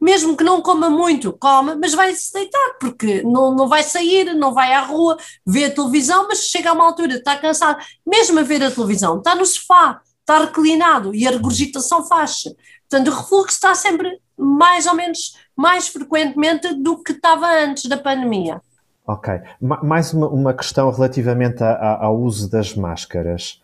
mesmo 0.00 0.36
que 0.36 0.44
não 0.44 0.60
coma 0.60 0.90
muito, 0.90 1.32
come, 1.32 1.76
mas 1.76 1.94
vai 1.94 2.14
se 2.14 2.32
deitar, 2.32 2.76
porque 2.80 3.22
não, 3.22 3.54
não 3.54 3.68
vai 3.68 3.82
sair, 3.82 4.34
não 4.34 4.52
vai 4.52 4.72
à 4.72 4.80
rua, 4.80 5.16
vê 5.46 5.66
a 5.66 5.74
televisão, 5.74 6.26
mas 6.28 6.46
chega 6.46 6.70
a 6.70 6.72
uma 6.72 6.84
altura, 6.84 7.14
está 7.14 7.36
cansado, 7.36 7.82
mesmo 8.06 8.38
a 8.38 8.42
ver 8.42 8.62
a 8.62 8.70
televisão, 8.70 9.18
está 9.18 9.34
no 9.34 9.46
sofá, 9.46 10.00
está 10.20 10.38
reclinado 10.38 11.14
e 11.14 11.26
a 11.26 11.30
regurgitação 11.30 12.04
faz-se. 12.06 12.54
Portanto, 12.92 13.08
o 13.08 13.16
refluxo 13.16 13.54
está 13.54 13.74
sempre 13.74 14.20
mais 14.36 14.86
ou 14.86 14.94
menos 14.94 15.38
mais 15.56 15.88
frequentemente 15.88 16.74
do 16.74 17.02
que 17.02 17.12
estava 17.12 17.46
antes 17.46 17.86
da 17.86 17.96
pandemia. 17.96 18.60
Ok. 19.06 19.32
Mais 19.60 20.12
uma, 20.12 20.28
uma 20.28 20.52
questão 20.52 20.90
relativamente 20.90 21.64
a, 21.64 21.72
a, 21.72 22.04
ao 22.04 22.20
uso 22.20 22.50
das 22.50 22.74
máscaras. 22.74 23.62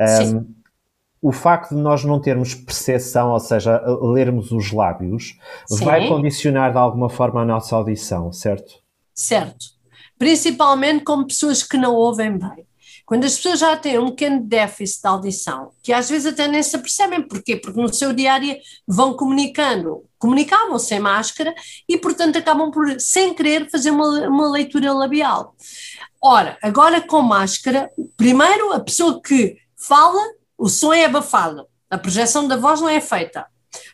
Um, 0.00 0.44
o 1.22 1.30
facto 1.30 1.76
de 1.76 1.80
nós 1.80 2.04
não 2.04 2.20
termos 2.20 2.52
percepção, 2.52 3.30
ou 3.30 3.38
seja, 3.38 3.80
lermos 4.02 4.50
os 4.50 4.72
lábios, 4.72 5.38
Sim. 5.68 5.84
vai 5.84 6.08
condicionar 6.08 6.72
de 6.72 6.78
alguma 6.78 7.08
forma 7.08 7.42
a 7.42 7.44
nossa 7.44 7.76
audição, 7.76 8.32
certo? 8.32 8.82
Certo. 9.14 9.66
Principalmente 10.18 11.04
com 11.04 11.24
pessoas 11.24 11.62
que 11.62 11.76
não 11.76 11.94
ouvem 11.94 12.36
bem. 12.36 12.66
Quando 13.14 13.26
as 13.26 13.36
pessoas 13.36 13.60
já 13.60 13.76
têm 13.76 13.96
um 13.96 14.10
pequeno 14.10 14.42
déficit 14.42 15.02
de 15.02 15.06
audição, 15.06 15.70
que 15.84 15.92
às 15.92 16.10
vezes 16.10 16.32
até 16.32 16.48
nem 16.48 16.60
se 16.60 16.74
apercebem, 16.74 17.22
porquê? 17.22 17.54
Porque 17.54 17.80
no 17.80 17.94
seu 17.94 18.12
dia 18.12 18.58
vão 18.88 19.14
comunicando, 19.14 20.02
comunicavam 20.18 20.76
sem 20.80 20.98
máscara 20.98 21.54
e, 21.88 21.96
portanto, 21.96 22.38
acabam 22.38 22.72
por, 22.72 23.00
sem 23.00 23.32
querer, 23.32 23.70
fazer 23.70 23.92
uma, 23.92 24.26
uma 24.28 24.50
leitura 24.50 24.92
labial. 24.92 25.54
Ora, 26.20 26.58
agora 26.60 27.00
com 27.00 27.22
máscara, 27.22 27.88
primeiro 28.16 28.72
a 28.72 28.80
pessoa 28.80 29.22
que 29.22 29.58
fala, 29.76 30.20
o 30.58 30.68
som 30.68 30.92
é 30.92 31.04
abafado, 31.04 31.68
a 31.88 31.96
projeção 31.96 32.48
da 32.48 32.56
voz 32.56 32.80
não 32.80 32.88
é 32.88 33.00
feita. 33.00 33.46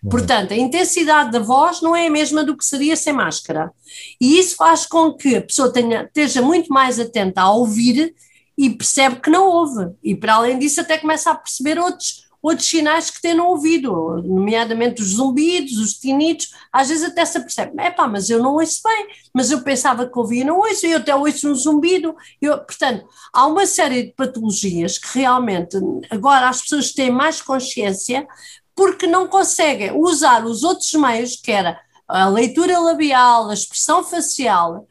Uhum. 0.02 0.08
Portanto, 0.08 0.54
a 0.54 0.56
intensidade 0.56 1.30
da 1.30 1.40
voz 1.40 1.82
não 1.82 1.94
é 1.94 2.06
a 2.06 2.10
mesma 2.10 2.42
do 2.42 2.56
que 2.56 2.64
seria 2.64 2.96
sem 2.96 3.12
máscara. 3.12 3.70
E 4.18 4.38
isso 4.38 4.56
faz 4.56 4.86
com 4.86 5.12
que 5.12 5.36
a 5.36 5.42
pessoa 5.42 5.70
tenha, 5.70 6.04
esteja 6.04 6.40
muito 6.40 6.72
mais 6.72 6.98
atenta 6.98 7.42
a 7.42 7.52
ouvir 7.52 8.14
e 8.60 8.68
percebe 8.68 9.20
que 9.20 9.30
não 9.30 9.48
ouve. 9.48 9.94
E 10.02 10.14
para 10.14 10.34
além 10.34 10.58
disso, 10.58 10.82
até 10.82 10.98
começa 10.98 11.30
a 11.30 11.34
perceber 11.34 11.78
outros, 11.78 12.28
outros 12.42 12.68
sinais 12.68 13.08
que 13.08 13.18
tem 13.18 13.32
no 13.32 13.46
ouvido, 13.46 14.20
nomeadamente 14.22 15.00
os 15.00 15.14
zumbidos, 15.14 15.78
os 15.78 15.94
tinitos, 15.94 16.52
às 16.70 16.90
vezes 16.90 17.04
até 17.04 17.24
se 17.24 17.38
apercebe, 17.38 17.72
é 17.78 17.90
pá, 17.90 18.06
mas 18.06 18.28
eu 18.28 18.42
não 18.42 18.56
ouço 18.56 18.82
bem, 18.84 19.06
mas 19.32 19.50
eu 19.50 19.62
pensava 19.62 20.06
que 20.06 20.18
ouvia, 20.18 20.44
não 20.44 20.58
ouço, 20.58 20.84
eu 20.84 20.98
até 20.98 21.16
ouço 21.16 21.50
um 21.50 21.54
zumbido. 21.54 22.14
Eu, 22.38 22.58
portanto, 22.58 23.08
há 23.32 23.46
uma 23.46 23.64
série 23.64 24.02
de 24.02 24.12
patologias 24.12 24.98
que 24.98 25.18
realmente 25.18 25.78
agora 26.10 26.50
as 26.50 26.60
pessoas 26.60 26.92
têm 26.92 27.10
mais 27.10 27.40
consciência 27.40 28.28
porque 28.74 29.06
não 29.06 29.26
conseguem 29.26 29.92
usar 29.92 30.44
os 30.44 30.64
outros 30.64 30.92
meios, 30.92 31.34
que 31.34 31.50
era 31.50 31.80
a 32.06 32.28
leitura 32.28 32.78
labial, 32.78 33.48
a 33.48 33.54
expressão 33.54 34.04
facial, 34.04 34.86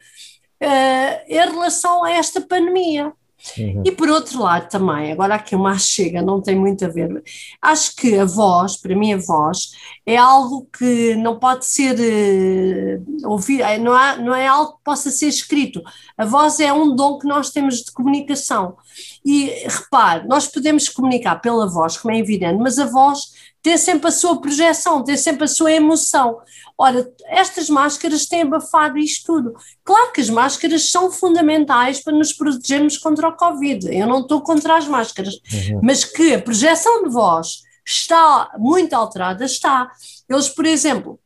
uh, 0.60 1.24
em 1.28 1.50
relação 1.52 2.02
a 2.02 2.10
esta 2.10 2.40
pandemia. 2.40 3.12
Uhum. 3.58 3.82
E 3.84 3.90
por 3.92 4.08
outro 4.08 4.42
lado 4.42 4.68
também, 4.68 5.12
agora 5.12 5.34
aqui 5.34 5.56
uma 5.56 5.78
chega, 5.78 6.20
não 6.20 6.42
tem 6.42 6.54
muito 6.54 6.84
a 6.84 6.88
ver, 6.88 7.22
acho 7.60 7.96
que 7.96 8.18
a 8.18 8.24
voz, 8.24 8.76
para 8.76 8.94
mim 8.94 9.14
a 9.14 9.16
voz, 9.16 9.70
é 10.04 10.16
algo 10.16 10.68
que 10.76 11.14
não 11.16 11.38
pode 11.38 11.64
ser 11.64 11.96
uh, 11.98 13.28
ouvido, 13.30 13.62
é, 13.62 13.78
não 13.78 13.98
é, 13.98 14.18
não 14.18 14.34
é 14.34 14.46
algo 14.46 14.72
que 14.74 14.84
possa 14.84 15.10
ser 15.10 15.28
escrito. 15.28 15.82
A 16.18 16.24
voz 16.24 16.60
é 16.60 16.72
um 16.72 16.94
dom 16.94 17.18
que 17.18 17.26
nós 17.26 17.50
temos 17.50 17.76
de 17.76 17.92
comunicação. 17.92 18.76
E 19.24 19.46
repare, 19.66 20.26
nós 20.26 20.46
podemos 20.46 20.88
comunicar 20.88 21.36
pela 21.36 21.68
voz, 21.68 21.96
como 21.96 22.14
é 22.14 22.18
evidente, 22.18 22.58
mas 22.58 22.78
a 22.78 22.86
voz 22.86 23.32
tem 23.62 23.76
sempre 23.76 24.08
a 24.08 24.12
sua 24.12 24.40
projeção, 24.40 25.04
tem 25.04 25.16
sempre 25.16 25.44
a 25.44 25.48
sua 25.48 25.72
emoção. 25.72 26.38
Ora, 26.78 27.10
estas 27.26 27.68
máscaras 27.68 28.26
têm 28.26 28.42
abafado 28.42 28.96
isto 28.96 29.26
tudo. 29.26 29.54
Claro 29.84 30.12
que 30.12 30.20
as 30.20 30.30
máscaras 30.30 30.90
são 30.90 31.10
fundamentais 31.10 32.00
para 32.00 32.14
nos 32.14 32.32
protegermos 32.32 32.96
contra 32.96 33.28
o 33.28 33.36
Covid. 33.36 33.94
Eu 33.94 34.06
não 34.06 34.20
estou 34.20 34.40
contra 34.40 34.76
as 34.76 34.88
máscaras, 34.88 35.34
uhum. 35.34 35.80
mas 35.82 36.04
que 36.04 36.34
a 36.34 36.42
projeção 36.42 37.02
de 37.02 37.10
voz 37.10 37.62
está 37.86 38.50
muito 38.58 38.94
alterada, 38.94 39.44
está. 39.44 39.90
Eles, 40.28 40.48
por 40.48 40.64
exemplo, 40.64 41.20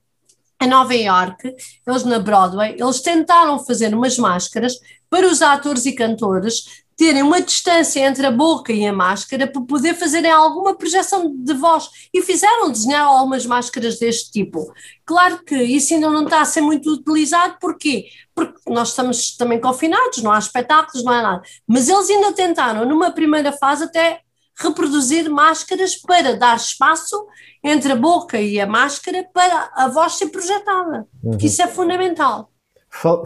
em 0.60 0.66
Nova 0.66 0.94
York, 0.94 1.54
eles 1.86 2.04
na 2.04 2.18
Broadway, 2.18 2.76
eles 2.78 3.00
tentaram 3.00 3.58
fazer 3.64 3.94
umas 3.94 4.18
máscaras 4.18 4.74
para 5.10 5.26
os 5.26 5.42
atores 5.42 5.86
e 5.86 5.92
cantores 5.92 6.83
terem 6.96 7.22
uma 7.22 7.40
distância 7.40 8.00
entre 8.00 8.26
a 8.26 8.30
boca 8.30 8.72
e 8.72 8.86
a 8.86 8.92
máscara 8.92 9.46
para 9.46 9.62
poder 9.62 9.94
fazerem 9.94 10.30
alguma 10.30 10.74
projeção 10.74 11.34
de 11.34 11.54
voz. 11.54 11.88
E 12.12 12.22
fizeram 12.22 12.70
desenhar 12.70 13.06
algumas 13.06 13.44
máscaras 13.46 13.98
deste 13.98 14.30
tipo. 14.30 14.72
Claro 15.04 15.42
que 15.44 15.56
isso 15.56 15.94
ainda 15.94 16.08
não 16.10 16.24
está 16.24 16.40
a 16.40 16.44
ser 16.44 16.60
muito 16.60 16.90
utilizado, 16.90 17.56
porquê? 17.60 18.06
Porque 18.34 18.58
nós 18.68 18.90
estamos 18.90 19.36
também 19.36 19.60
confinados, 19.60 20.22
não 20.22 20.32
há 20.32 20.38
espetáculos, 20.38 21.04
não 21.04 21.12
há 21.12 21.22
nada. 21.22 21.42
Mas 21.66 21.88
eles 21.88 22.08
ainda 22.10 22.32
tentaram, 22.32 22.84
numa 22.86 23.10
primeira 23.10 23.52
fase, 23.52 23.84
até 23.84 24.20
reproduzir 24.56 25.28
máscaras 25.28 25.96
para 25.96 26.36
dar 26.36 26.56
espaço 26.56 27.26
entre 27.62 27.92
a 27.92 27.96
boca 27.96 28.40
e 28.40 28.60
a 28.60 28.66
máscara 28.66 29.28
para 29.32 29.70
a 29.74 29.88
voz 29.88 30.14
ser 30.14 30.28
projetada. 30.28 31.06
Uhum. 31.22 31.38
Isso 31.40 31.60
é 31.62 31.66
fundamental. 31.66 32.50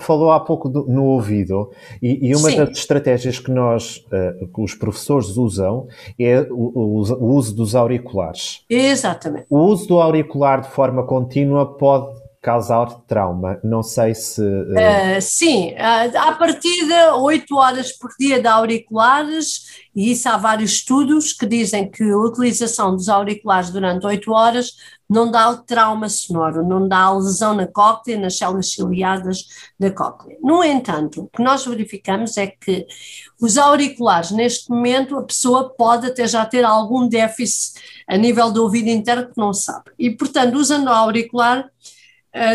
Falou 0.00 0.32
há 0.32 0.40
pouco 0.40 0.68
do, 0.68 0.86
no 0.86 1.04
ouvido, 1.04 1.70
e, 2.02 2.28
e 2.28 2.34
uma 2.34 2.50
Sim. 2.50 2.56
das 2.56 2.70
estratégias 2.70 3.38
que 3.38 3.50
nós, 3.50 3.98
uh, 4.06 4.48
que 4.48 4.60
os 4.62 4.74
professores 4.74 5.36
usam, 5.36 5.86
é 6.18 6.40
o, 6.50 7.04
o, 7.14 7.34
uso 7.34 7.54
dos 7.54 7.74
auriculares. 7.74 8.64
Exatamente. 8.68 9.46
O 9.50 9.58
uso 9.58 9.86
do 9.86 10.00
auricular 10.00 10.62
de 10.62 10.70
forma 10.70 11.04
contínua 11.04 11.66
pode 11.76 12.18
causar 12.40 12.86
trauma. 13.06 13.60
Não 13.62 13.82
sei 13.82 14.14
se. 14.14 14.40
Uh, 14.40 15.20
sim, 15.20 15.72
uh, 15.72 16.18
à 16.18 16.32
partida, 16.32 17.16
8 17.16 17.54
horas 17.54 17.92
por 17.92 18.10
dia 18.18 18.40
de 18.40 18.46
auriculares, 18.46 19.82
e 19.94 20.12
isso 20.12 20.28
há 20.28 20.36
vários 20.36 20.72
estudos 20.72 21.32
que 21.32 21.44
dizem 21.44 21.90
que 21.90 22.02
a 22.02 22.16
utilização 22.16 22.96
dos 22.96 23.08
auriculares 23.08 23.70
durante 23.70 24.06
8 24.06 24.32
horas 24.32 24.72
não 25.08 25.30
dá 25.30 25.56
trauma 25.56 26.08
sonoro, 26.08 26.66
não 26.66 26.86
dá 26.86 27.10
lesão 27.10 27.54
na 27.54 27.66
cóclea, 27.66 28.18
nas 28.18 28.36
células 28.36 28.72
ciliadas 28.72 29.46
da 29.78 29.90
cóclea. 29.90 30.36
No 30.42 30.62
entanto, 30.62 31.22
o 31.22 31.28
que 31.28 31.42
nós 31.42 31.64
verificamos 31.64 32.36
é 32.36 32.48
que 32.48 32.86
os 33.40 33.56
auriculares, 33.56 34.30
neste 34.30 34.68
momento, 34.70 35.16
a 35.16 35.22
pessoa 35.22 35.70
pode 35.70 36.06
até 36.06 36.26
já 36.26 36.44
ter 36.44 36.64
algum 36.64 37.08
déficit 37.08 37.80
a 38.06 38.16
nível 38.16 38.50
do 38.50 38.62
ouvido 38.62 38.88
interno 38.88 39.28
que 39.28 39.38
não 39.38 39.54
sabe. 39.54 39.90
E, 39.98 40.10
portanto, 40.10 40.56
usando 40.56 40.88
o 40.88 40.92
auricular, 40.92 41.70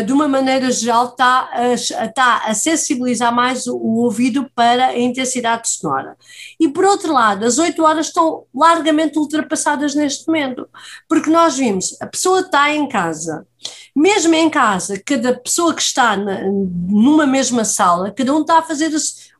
de 0.02 0.12
uma 0.12 0.26
maneira 0.26 0.70
geral, 0.70 1.08
está 1.08 1.50
a, 1.52 1.72
está 1.72 2.36
a 2.46 2.54
sensibilizar 2.54 3.34
mais 3.34 3.66
o, 3.66 3.76
o, 3.76 3.96
ouvido 3.98 4.50
para 4.54 4.86
a 4.86 4.98
intensidade 4.98 5.68
sonora. 5.68 6.16
E 6.58 6.68
por 6.68 6.84
outro 6.84 7.12
lado, 7.12 7.44
as 7.44 7.58
8 7.58 7.82
horas 7.82 8.06
estão 8.06 8.44
largamente 8.54 9.18
ultrapassadas 9.18 9.94
neste 9.94 10.26
momento, 10.26 10.68
porque 11.08 11.30
nós 11.30 11.56
vimos, 11.56 11.96
a 12.00 12.06
pessoa 12.06 12.40
está 12.40 12.70
em 12.72 12.88
casa, 12.88 13.46
mesmo 13.94 14.34
em 14.34 14.50
casa, 14.50 15.00
cada 15.04 15.38
pessoa 15.38 15.74
que 15.74 15.82
está 15.82 16.16
na, 16.16 16.42
numa 16.42 17.26
mesma 17.26 17.64
sala, 17.64 18.10
cada 18.10 18.34
um 18.34 18.40
está 18.40 18.58
a 18.58 18.62
fazer 18.62 18.90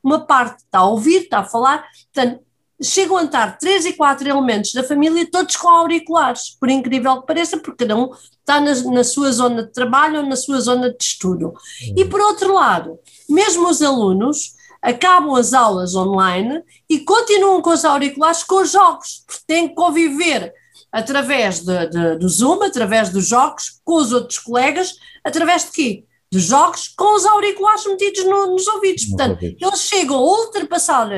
uma 0.02 0.26
parte, 0.26 0.62
está 0.62 0.80
a 0.80 0.86
ouvir, 0.86 1.22
está 1.22 1.38
a 1.40 1.44
falar, 1.44 1.84
portanto, 2.12 2.40
chegam 2.82 3.16
a 3.16 3.24
estar 3.24 3.58
três 3.58 3.86
e 3.86 3.92
quatro 3.92 4.28
elementos 4.28 4.72
da 4.72 4.82
família, 4.82 5.28
todos 5.30 5.56
com 5.56 5.68
auriculares, 5.68 6.56
por 6.58 6.68
incrível 6.68 7.20
que 7.20 7.26
pareça, 7.26 7.56
porque 7.58 7.84
cada 7.84 7.96
um 7.96 8.10
está 8.44 8.60
na, 8.60 8.74
na 8.92 9.02
sua 9.02 9.32
zona 9.32 9.64
de 9.64 9.72
trabalho 9.72 10.20
ou 10.20 10.26
na 10.26 10.36
sua 10.36 10.60
zona 10.60 10.90
de 10.90 11.02
estudo. 11.02 11.46
Uhum. 11.48 11.94
E 11.96 12.04
por 12.04 12.20
outro 12.20 12.52
lado, 12.52 12.98
mesmo 13.28 13.68
os 13.68 13.82
alunos 13.82 14.54
acabam 14.82 15.34
as 15.34 15.54
aulas 15.54 15.94
online 15.94 16.62
e 16.88 17.00
continuam 17.00 17.62
com 17.62 17.70
os 17.70 17.84
auriculares 17.84 18.44
com 18.44 18.60
os 18.60 18.70
jogos, 18.70 19.24
porque 19.26 19.42
têm 19.46 19.68
que 19.68 19.74
conviver 19.74 20.52
através 20.92 21.60
de, 21.60 21.86
de, 21.88 22.18
do 22.18 22.28
Zoom, 22.28 22.62
através 22.62 23.08
dos 23.08 23.26
jogos, 23.26 23.80
com 23.82 23.94
os 23.96 24.12
outros 24.12 24.38
colegas, 24.38 24.94
através 25.24 25.64
de 25.64 25.70
quê? 25.72 26.04
Dos 26.30 26.42
jogos 26.42 26.88
com 26.88 27.16
os 27.16 27.24
auriculares 27.24 27.86
metidos 27.86 28.24
no, 28.24 28.46
nos 28.48 28.66
ouvidos. 28.68 29.06
Portanto, 29.06 29.42
eles 29.42 29.80
chegam 29.80 30.16
a 30.16 30.20
ultrapassar 30.20 31.08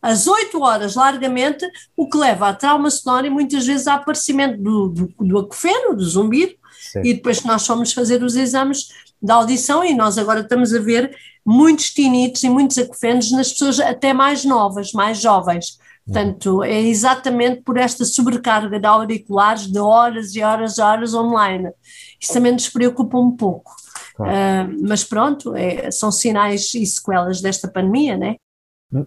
às 0.00 0.26
8 0.26 0.62
horas 0.62 0.94
largamente, 0.94 1.66
o 1.96 2.08
que 2.08 2.16
leva 2.16 2.48
a 2.48 2.54
trauma 2.54 2.90
sonoro 2.90 3.26
e 3.26 3.30
muitas 3.30 3.66
vezes 3.66 3.86
a 3.86 3.94
aparecimento 3.94 4.62
do, 4.62 4.88
do, 4.88 5.14
do 5.18 5.38
acufeno, 5.38 5.96
do 5.96 6.04
zumbido, 6.04 6.54
Sim. 6.72 7.00
e 7.04 7.14
depois 7.14 7.44
nós 7.44 7.66
fomos 7.66 7.92
fazer 7.92 8.22
os 8.22 8.36
exames 8.36 8.88
da 9.20 9.34
audição 9.34 9.84
e 9.84 9.94
nós 9.94 10.16
agora 10.16 10.40
estamos 10.40 10.72
a 10.72 10.78
ver 10.78 11.16
muitos 11.44 11.90
tinitos 11.90 12.42
e 12.42 12.48
muitos 12.48 12.78
acufenos 12.78 13.32
nas 13.32 13.52
pessoas 13.52 13.80
até 13.80 14.12
mais 14.12 14.44
novas, 14.44 14.92
mais 14.92 15.18
jovens. 15.18 15.78
Portanto, 16.04 16.62
é 16.62 16.80
exatamente 16.80 17.60
por 17.60 17.76
esta 17.76 18.04
sobrecarga 18.04 18.80
de 18.80 18.86
auriculares 18.86 19.66
de 19.66 19.78
horas 19.78 20.34
e 20.34 20.42
horas 20.42 20.78
e 20.78 20.80
horas 20.80 21.12
online. 21.12 21.70
Isso 22.18 22.32
também 22.32 22.52
nos 22.52 22.68
preocupa 22.68 23.18
um 23.18 23.30
pouco. 23.30 23.76
Claro. 24.16 24.32
Uh, 24.32 24.88
mas 24.88 25.04
pronto, 25.04 25.54
é, 25.54 25.90
são 25.90 26.10
sinais 26.10 26.74
e 26.74 26.86
sequelas 26.86 27.42
desta 27.42 27.68
pandemia, 27.68 28.16
né? 28.16 28.36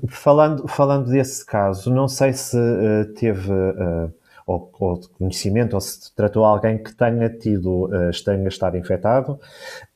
Falando, 0.10 0.67
falando 0.67 1.10
desse 1.10 1.43
caso, 1.43 1.91
não 1.91 2.08
sei 2.08 2.34
se 2.34 2.56
uh, 2.56 3.12
teve 3.15 3.52
uh, 3.52 4.13
ou, 4.51 4.71
ou, 4.79 4.99
de 4.99 5.09
conhecimento 5.09 5.73
ou 5.73 5.81
se 5.81 6.13
tratou 6.15 6.43
alguém 6.43 6.77
que 6.77 6.93
tenha 6.95 7.29
tido, 7.29 7.85
uh, 7.85 8.23
tenha 8.23 8.47
estado 8.47 8.77
infectado 8.77 9.39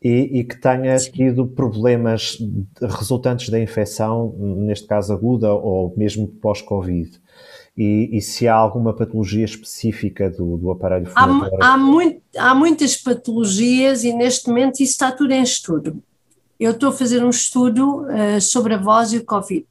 e, 0.01 0.39
e 0.39 0.43
que 0.43 0.59
tenha 0.59 0.97
Sim. 0.97 1.11
tido 1.11 1.47
problemas 1.47 2.37
resultantes 2.81 3.49
da 3.49 3.59
infecção, 3.59 4.35
neste 4.37 4.87
caso 4.87 5.13
aguda 5.13 5.53
ou 5.53 5.93
mesmo 5.95 6.27
pós-Covid. 6.27 7.19
E, 7.77 8.17
e, 8.17 8.21
se 8.21 8.47
há 8.47 8.55
alguma 8.55 8.95
patologia 8.95 9.43
específica 9.43 10.29
do, 10.29 10.55
do 10.55 10.71
aparelho? 10.71 11.11
Há, 11.13 11.73
há, 11.73 11.77
muito, 11.77 12.21
há 12.37 12.55
muitas 12.55 12.95
patologias 12.95 14.05
e 14.05 14.13
neste 14.13 14.47
momento 14.47 14.75
isso 14.75 14.93
está 14.93 15.11
tudo 15.11 15.33
em 15.33 15.43
estudo 15.43 16.01
eu 16.59 16.71
estou 16.71 16.89
a 16.89 16.93
fazer 16.93 17.23
um 17.23 17.29
estudo 17.29 18.05
uh, 18.05 18.39
sobre 18.39 18.73
a 18.73 18.77
voz 18.77 19.13
e 19.13 19.17
o 19.17 19.25
Covid. 19.25 19.67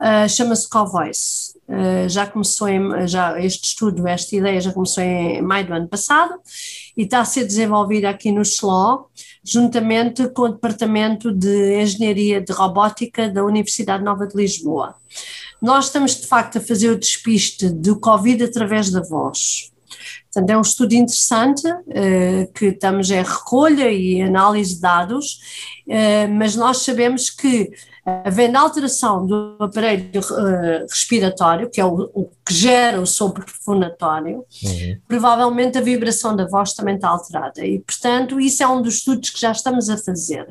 Uh, 0.00 0.28
Chama-se 0.28 0.68
CoVoice. 0.68 1.54
Uh, 1.68 2.08
já 2.08 2.26
começou 2.26 2.68
em, 2.68 3.06
já 3.06 3.40
este 3.40 3.68
estudo, 3.68 4.06
esta 4.06 4.34
ideia 4.34 4.60
já 4.60 4.72
começou 4.72 5.02
em 5.02 5.40
maio 5.40 5.66
do 5.66 5.72
ano 5.72 5.88
passado 5.88 6.34
e 6.96 7.02
está 7.02 7.20
a 7.20 7.24
ser 7.24 7.44
desenvolvida 7.44 8.10
aqui 8.10 8.32
no 8.32 8.44
SLO, 8.44 9.08
juntamente 9.42 10.28
com 10.28 10.42
o 10.42 10.48
Departamento 10.48 11.32
de 11.32 11.80
Engenharia 11.80 12.40
de 12.40 12.52
Robótica 12.52 13.30
da 13.30 13.44
Universidade 13.44 14.04
Nova 14.04 14.26
de 14.26 14.36
Lisboa. 14.36 14.96
Nós 15.62 15.86
estamos 15.86 16.20
de 16.20 16.26
facto 16.26 16.58
a 16.58 16.60
fazer 16.60 16.90
o 16.90 16.98
despiste 16.98 17.70
do 17.70 17.98
Covid 17.98 18.44
através 18.44 18.90
da 18.90 19.00
voz. 19.00 19.70
Portanto, 20.24 20.50
é 20.50 20.58
um 20.58 20.62
estudo 20.62 20.92
interessante, 20.92 21.66
uh, 21.66 22.52
que 22.52 22.66
estamos 22.66 23.10
em 23.10 23.22
recolha 23.22 23.90
e 23.90 24.20
análise 24.20 24.74
de 24.74 24.80
dados, 24.80 25.38
mas 26.36 26.56
nós 26.56 26.78
sabemos 26.78 27.30
que 27.30 27.70
havendo 28.04 28.58
alteração 28.58 29.26
do 29.26 29.56
aparelho 29.58 30.20
uh, 30.20 30.86
respiratório, 30.88 31.70
que 31.70 31.80
é 31.80 31.84
o, 31.84 32.10
o, 32.14 32.30
que 32.46 32.52
gera 32.52 33.00
o 33.00 33.06
som 33.06 33.30
profunatório, 33.30 34.44
uhum. 34.62 34.98
provavelmente 35.08 35.78
a 35.78 35.80
vibração 35.80 36.36
da 36.36 36.46
voz 36.46 36.74
também 36.74 36.96
está 36.96 37.08
alterada 37.08 37.64
e, 37.64 37.80
portanto, 37.80 38.38
isso 38.38 38.62
é 38.62 38.68
um 38.68 38.82
dos 38.82 38.96
estudos 38.96 39.30
que 39.30 39.40
já 39.40 39.52
estamos 39.52 39.88
a 39.88 39.96
fazer. 39.96 40.46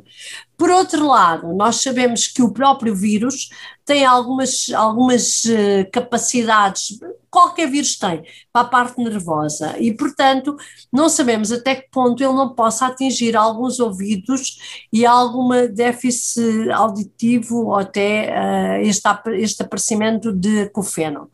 Por 0.64 0.72
outro 0.72 1.06
lado, 1.06 1.54
nós 1.54 1.82
sabemos 1.82 2.26
que 2.26 2.42
o 2.42 2.54
próprio 2.54 2.96
vírus 2.96 3.50
tem 3.86 4.06
algumas, 4.06 4.72
algumas 4.74 5.44
uh, 5.44 5.92
capacidades, 5.92 6.98
qualquer 7.30 7.70
vírus 7.70 7.98
tem, 7.98 8.24
para 8.50 8.62
a 8.62 8.70
parte 8.70 9.04
nervosa, 9.04 9.78
e 9.78 9.94
portanto 9.94 10.56
não 10.90 11.10
sabemos 11.10 11.52
até 11.52 11.76
que 11.76 11.90
ponto 11.92 12.24
ele 12.24 12.32
não 12.32 12.56
possa 12.56 12.86
atingir 12.86 13.36
alguns 13.36 13.78
ouvidos 13.78 14.58
e 14.94 15.06
alguma 15.06 15.68
déficit 15.68 16.72
auditivo 16.72 17.66
ou 17.66 17.76
até 17.76 18.32
uh, 18.32 18.88
este, 18.88 19.10
este 19.34 19.64
aparecimento 19.64 20.32
de 20.32 20.62
acufeno. 20.62 21.30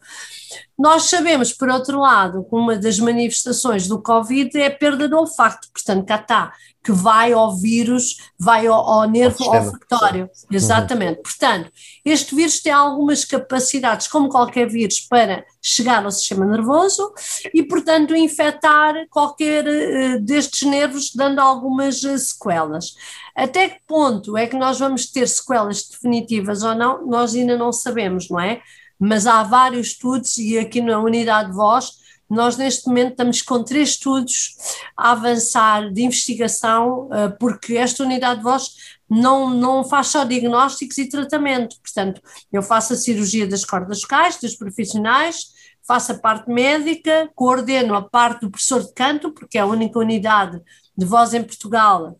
Nós 0.77 1.03
sabemos, 1.03 1.51
por 1.53 1.69
outro 1.69 1.99
lado, 1.99 2.43
que 2.43 2.55
uma 2.55 2.75
das 2.75 2.99
manifestações 2.99 3.88
do 3.88 4.01
Covid 4.01 4.57
é 4.57 4.67
a 4.67 4.71
perda 4.71 5.07
do 5.07 5.17
olfato, 5.17 5.67
portanto, 5.73 6.05
cá 6.05 6.15
está, 6.15 6.53
que 6.83 6.91
vai 6.91 7.33
ao 7.33 7.55
vírus, 7.55 8.17
vai 8.39 8.65
ao, 8.65 8.79
ao 8.79 9.09
nervo 9.09 9.43
olfatório. 9.43 10.23
Uhum. 10.23 10.55
Exatamente. 10.55 11.17
Uhum. 11.17 11.23
Portanto, 11.23 11.71
este 12.05 12.33
vírus 12.33 12.62
tem 12.62 12.71
algumas 12.71 13.25
capacidades, 13.25 14.07
como 14.07 14.29
qualquer 14.29 14.67
vírus, 14.67 15.01
para 15.01 15.43
chegar 15.62 16.03
ao 16.03 16.12
sistema 16.12 16.45
nervoso 16.45 17.13
e, 17.53 17.62
portanto, 17.63 18.15
infectar 18.15 18.95
qualquer 19.09 19.65
uh, 19.67 20.21
destes 20.21 20.67
nervos, 20.67 21.12
dando 21.13 21.39
algumas 21.39 22.01
uh, 22.03 22.17
sequelas. 22.17 22.95
Até 23.35 23.69
que 23.69 23.79
ponto 23.85 24.38
é 24.38 24.47
que 24.47 24.55
nós 24.55 24.79
vamos 24.79 25.12
ter 25.12 25.27
sequelas 25.27 25.83
definitivas 25.83 26.63
ou 26.63 26.73
não, 26.73 27.05
nós 27.05 27.35
ainda 27.35 27.57
não 27.57 27.71
sabemos, 27.71 28.29
não 28.29 28.39
é? 28.39 28.62
Mas 28.99 29.25
há 29.25 29.43
vários 29.43 29.88
estudos, 29.88 30.38
e 30.38 30.57
aqui 30.57 30.81
na 30.81 30.99
unidade 30.99 31.49
de 31.49 31.55
voz 31.55 31.99
nós, 32.29 32.57
neste 32.57 32.88
momento, 32.88 33.12
estamos 33.12 33.41
com 33.41 33.63
três 33.63 33.89
estudos 33.89 34.55
a 34.95 35.12
avançar 35.13 35.91
de 35.91 36.03
investigação, 36.03 37.09
eh, 37.12 37.29
porque 37.29 37.75
esta 37.75 38.03
unidade 38.03 38.38
de 38.38 38.43
voz 38.43 38.75
não, 39.09 39.49
não 39.49 39.83
faz 39.83 40.07
só 40.07 40.23
diagnósticos 40.23 40.99
e 40.99 41.09
tratamento. 41.09 41.77
Portanto, 41.81 42.21
eu 42.53 42.62
faço 42.62 42.93
a 42.93 42.95
cirurgia 42.95 43.47
das 43.47 43.65
cordas 43.65 44.01
vocais, 44.01 44.39
dos 44.39 44.55
profissionais, 44.55 45.47
faço 45.81 46.12
a 46.12 46.19
parte 46.19 46.51
médica, 46.51 47.27
coordeno 47.33 47.95
a 47.95 48.01
parte 48.03 48.41
do 48.41 48.51
professor 48.51 48.83
de 48.83 48.93
canto, 48.93 49.31
porque 49.31 49.57
é 49.57 49.62
a 49.62 49.65
única 49.65 49.97
unidade 49.97 50.62
de 50.95 51.05
voz 51.05 51.33
em 51.33 51.43
Portugal 51.43 52.15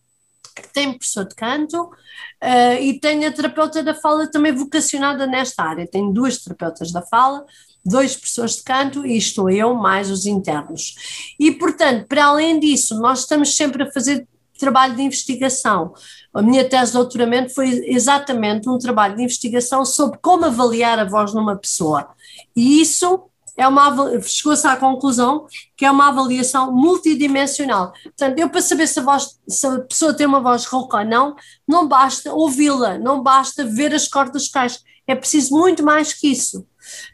tem 0.68 0.92
professor 0.92 1.26
de 1.26 1.36
canto 1.36 1.84
uh, 1.84 2.82
e 2.82 3.00
tenho 3.00 3.28
a 3.28 3.32
terapeuta 3.32 3.82
da 3.82 3.96
fala 3.96 4.30
também 4.30 4.52
vocacionada 4.52 5.26
nesta 5.26 5.64
área. 5.64 5.88
Tenho 5.88 6.12
duas 6.12 6.38
terapeutas 6.38 6.92
da 6.92 7.02
fala, 7.02 7.46
dois 7.86 8.16
professores 8.16 8.58
de 8.58 8.64
canto 8.64 9.06
e 9.06 9.18
estou 9.18 9.50
eu, 9.50 9.74
mais 9.74 10.12
os 10.12 10.26
internos. 10.26 11.34
E, 11.40 11.52
portanto, 11.52 12.08
para 12.08 12.26
além 12.26 12.60
disso, 12.60 13.00
nós 13.00 13.22
estamos 13.22 13.56
sempre 13.56 13.84
a 13.84 13.92
fazer 13.92 14.28
trabalho 14.60 14.96
de 14.96 15.02
investigação. 15.02 15.94
A 16.34 16.42
minha 16.42 16.68
tese 16.68 16.92
de 16.92 16.98
doutoramento 16.98 17.54
foi 17.54 17.70
exatamente 17.88 18.70
um 18.70 18.78
trabalho 18.78 19.16
de 19.16 19.24
investigação 19.24 19.86
sobre 19.86 20.20
como 20.22 20.46
avaliar 20.46 21.00
a 21.00 21.06
voz 21.06 21.34
numa 21.34 21.56
pessoa. 21.56 22.10
E 22.56 22.82
isso 22.82 23.29
é 23.60 23.68
uma 23.68 24.22
chegou-se 24.22 24.66
à 24.66 24.78
conclusão 24.78 25.46
que 25.76 25.84
é 25.84 25.92
uma 25.92 26.08
avaliação 26.08 26.72
multidimensional. 26.72 27.92
Portanto, 28.04 28.40
eu 28.40 28.50
para 28.50 28.62
saber 28.62 28.88
se 28.88 29.00
a, 29.00 29.04
voz, 29.04 29.38
se 29.50 29.68
a 29.68 29.80
pessoa 29.80 30.14
tem 30.14 30.26
uma 30.26 30.40
voz 30.40 30.64
rouca 30.66 31.00
ou 31.00 31.06
não, 31.06 31.36
não 31.68 31.86
basta 31.86 32.34
ouvi-la, 32.34 32.98
não 32.98 33.22
basta 33.22 33.66
ver 33.66 33.94
as 33.94 34.08
cordas 34.08 34.48
vocais, 34.48 34.82
é 35.06 35.14
preciso 35.14 35.54
muito 35.58 35.84
mais 35.84 36.14
que 36.14 36.28
isso. 36.32 36.66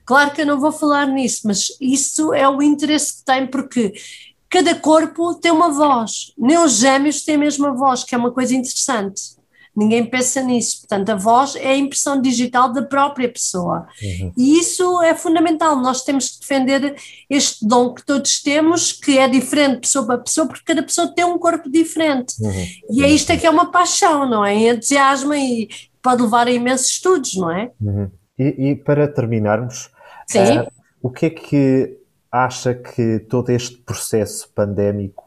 Claro 0.06 0.32
que 0.32 0.42
eu 0.42 0.46
não 0.46 0.60
vou 0.60 0.72
falar 0.72 1.08
nisso, 1.08 1.42
mas 1.46 1.70
isso 1.82 2.32
é 2.32 2.48
o 2.48 2.62
interesse 2.62 3.18
que 3.18 3.26
tem, 3.26 3.48
porque 3.48 3.94
cada 4.48 4.76
corpo 4.76 5.34
tem 5.34 5.52
uma 5.52 5.72
voz, 5.72 6.32
nem 6.38 6.60
os 6.60 6.74
gêmeos 6.74 7.24
têm 7.24 7.36
a 7.36 7.40
mesma 7.40 7.74
voz, 7.74 8.04
que 8.04 8.14
é 8.14 8.18
uma 8.18 8.32
coisa 8.32 8.54
interessante. 8.54 9.35
Ninguém 9.76 10.06
pensa 10.06 10.42
nisso. 10.42 10.82
Portanto, 10.82 11.10
a 11.10 11.16
voz 11.16 11.56
é 11.56 11.72
a 11.72 11.78
impressão 11.78 12.22
digital 12.22 12.72
da 12.72 12.82
própria 12.82 13.28
pessoa. 13.28 13.88
Uhum. 14.02 14.32
E 14.38 14.60
isso 14.60 15.02
é 15.02 15.14
fundamental. 15.14 15.76
Nós 15.76 16.04
temos 16.04 16.30
que 16.30 16.40
defender 16.40 16.96
este 17.30 17.68
dom 17.68 17.94
que 17.94 18.06
todos 18.06 18.42
temos, 18.42 18.94
que 18.94 19.18
é 19.18 19.28
diferente 19.28 19.82
pessoa 19.82 20.06
para 20.06 20.18
pessoa, 20.20 20.48
porque 20.48 20.64
cada 20.66 20.82
pessoa 20.82 21.14
tem 21.14 21.26
um 21.26 21.38
corpo 21.38 21.70
diferente. 21.70 22.36
Uhum. 22.40 22.66
E 22.90 23.04
é 23.04 23.10
isto 23.10 23.32
é 23.32 23.38
que 23.38 23.46
é 23.46 23.50
uma 23.50 23.70
paixão, 23.72 24.30
não 24.30 24.46
é? 24.46 24.56
Entusiasmo 24.56 25.34
e 25.34 25.68
pode 26.02 26.22
levar 26.22 26.48
a 26.48 26.52
imensos 26.52 26.92
estudos, 26.92 27.36
não 27.36 27.52
é? 27.52 27.72
Uhum. 27.82 28.10
E, 28.38 28.70
e, 28.70 28.76
para 28.76 29.08
terminarmos, 29.08 29.88
uh, 30.36 30.72
o 31.02 31.10
que 31.10 31.26
é 31.26 31.30
que 31.30 31.98
acha 32.32 32.74
que 32.74 33.20
todo 33.20 33.50
este 33.50 33.78
processo 33.78 34.50
pandémico 34.54 35.25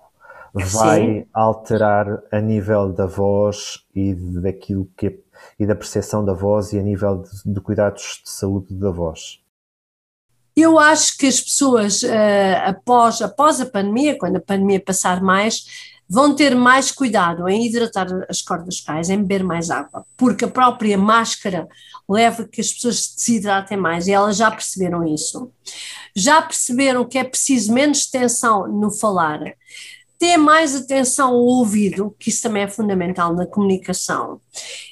vai 0.52 1.00
Sim. 1.00 1.26
alterar 1.32 2.22
a 2.30 2.40
nível 2.40 2.92
da 2.92 3.06
voz 3.06 3.84
e 3.94 4.14
daquilo 4.14 4.88
que 4.96 5.06
é, 5.06 5.18
e 5.58 5.66
da 5.66 5.74
percepção 5.74 6.24
da 6.24 6.32
voz 6.32 6.72
e 6.72 6.78
a 6.78 6.82
nível 6.82 7.22
de, 7.22 7.52
de, 7.52 7.60
cuidados 7.60 8.22
de 8.24 8.30
saúde 8.30 8.74
da 8.74 8.90
voz? 8.90 9.40
Eu 10.56 10.78
acho 10.78 11.16
que 11.16 11.26
as 11.26 11.40
pessoas, 11.40 12.02
uh, 12.02 12.08
após, 12.66 13.22
após 13.22 13.60
a 13.60 13.66
pandemia, 13.66 14.18
quando 14.18 14.36
a 14.36 14.40
pandemia 14.40 14.80
passar 14.80 15.22
mais, 15.22 15.96
vão 16.08 16.34
ter 16.34 16.56
mais 16.56 16.90
cuidado 16.90 17.48
em 17.48 17.66
hidratar 17.66 18.06
as 18.28 18.40
cordas 18.40 18.80
vocais, 18.80 19.10
em 19.10 19.18
beber 19.18 19.44
mais 19.44 19.70
água, 19.70 20.06
porque 20.16 20.46
a 20.46 20.48
própria 20.48 20.96
máscara 20.96 21.68
leva 22.08 22.48
que 22.48 22.60
as 22.60 22.72
pessoas 22.72 23.00
se 23.00 23.16
desidratem 23.16 23.76
mais 23.76 24.06
e 24.06 24.12
elas 24.12 24.36
já 24.36 24.50
perceberam 24.50 25.06
isso. 25.06 25.52
Já 26.16 26.40
perceberam 26.40 27.04
que 27.04 27.18
é 27.18 27.24
preciso 27.24 27.72
menos 27.72 28.06
tensão 28.06 28.66
no 28.66 28.90
falar 28.90 29.40
ter 30.18 30.36
mais 30.36 30.74
atenção 30.74 31.28
ao 31.28 31.44
ouvido, 31.44 32.14
que 32.18 32.30
isso 32.30 32.42
também 32.42 32.64
é 32.64 32.68
fundamental 32.68 33.34
na 33.34 33.46
comunicação. 33.46 34.40